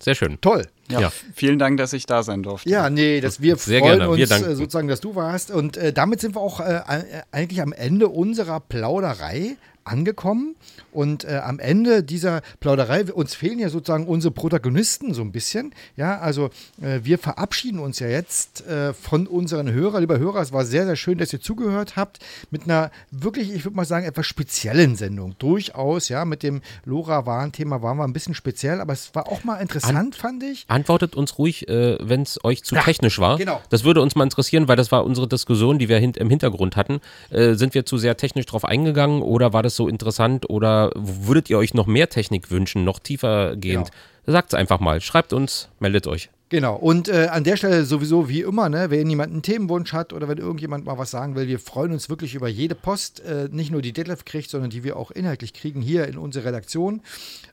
[0.00, 0.38] Sehr schön.
[0.40, 0.66] Toll.
[0.88, 1.12] Ja, Ja.
[1.34, 2.68] vielen Dank, dass ich da sein durfte.
[2.68, 4.16] Ja, nee, dass wir Sehr freuen gerne.
[4.16, 4.50] Wir uns danken.
[4.50, 5.50] äh, sozusagen, dass du warst.
[5.50, 10.56] Und äh, damit sind wir auch äh, äh, eigentlich am Ende unserer Plauderei angekommen.
[10.92, 15.74] Und äh, am Ende dieser Plauderei, uns fehlen ja sozusagen unsere Protagonisten so ein bisschen.
[15.96, 20.00] Ja, also äh, wir verabschieden uns ja jetzt äh, von unseren Hörern.
[20.00, 22.18] Lieber Hörer, es war sehr, sehr schön, dass ihr zugehört habt.
[22.50, 25.34] Mit einer wirklich, ich würde mal sagen, etwas speziellen Sendung.
[25.38, 29.56] Durchaus, ja, mit dem Lora-Warn-Thema waren wir ein bisschen speziell, aber es war auch mal
[29.56, 30.64] interessant, fand ich.
[30.68, 33.36] Antwortet uns ruhig, äh, wenn es euch zu technisch war.
[33.36, 33.60] genau.
[33.68, 36.76] Das würde uns mal interessieren, weil das war unsere Diskussion, die wir hint im Hintergrund
[36.76, 37.00] hatten.
[37.30, 41.50] Äh, sind wir zu sehr technisch drauf eingegangen oder war das so interessant oder würdet
[41.50, 43.90] ihr euch noch mehr Technik wünschen, noch tiefer gehend?
[44.26, 45.00] Sagt's einfach mal.
[45.00, 46.30] Schreibt uns, meldet euch.
[46.48, 50.12] Genau, und äh, an der Stelle sowieso wie immer, ne, wenn jemand einen Themenwunsch hat
[50.12, 53.48] oder wenn irgendjemand mal was sagen will, wir freuen uns wirklich über jede Post, äh,
[53.50, 57.02] nicht nur die Detlef kriegt, sondern die wir auch inhaltlich kriegen hier in unserer Redaktion.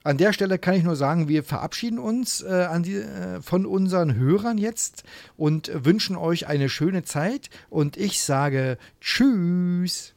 [0.03, 4.13] An der Stelle kann ich nur sagen, wir verabschieden uns äh, die, äh, von unseren
[4.13, 5.03] Hörern jetzt
[5.37, 10.12] und wünschen euch eine schöne Zeit und ich sage Tschüss.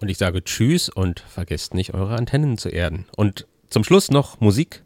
[0.00, 3.06] Und ich sage Tschüss und vergesst nicht, eure Antennen zu erden.
[3.16, 4.82] Und zum Schluss noch Musik.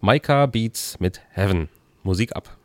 [0.00, 1.68] Maika Beats mit Heaven.
[2.02, 2.56] Musik ab.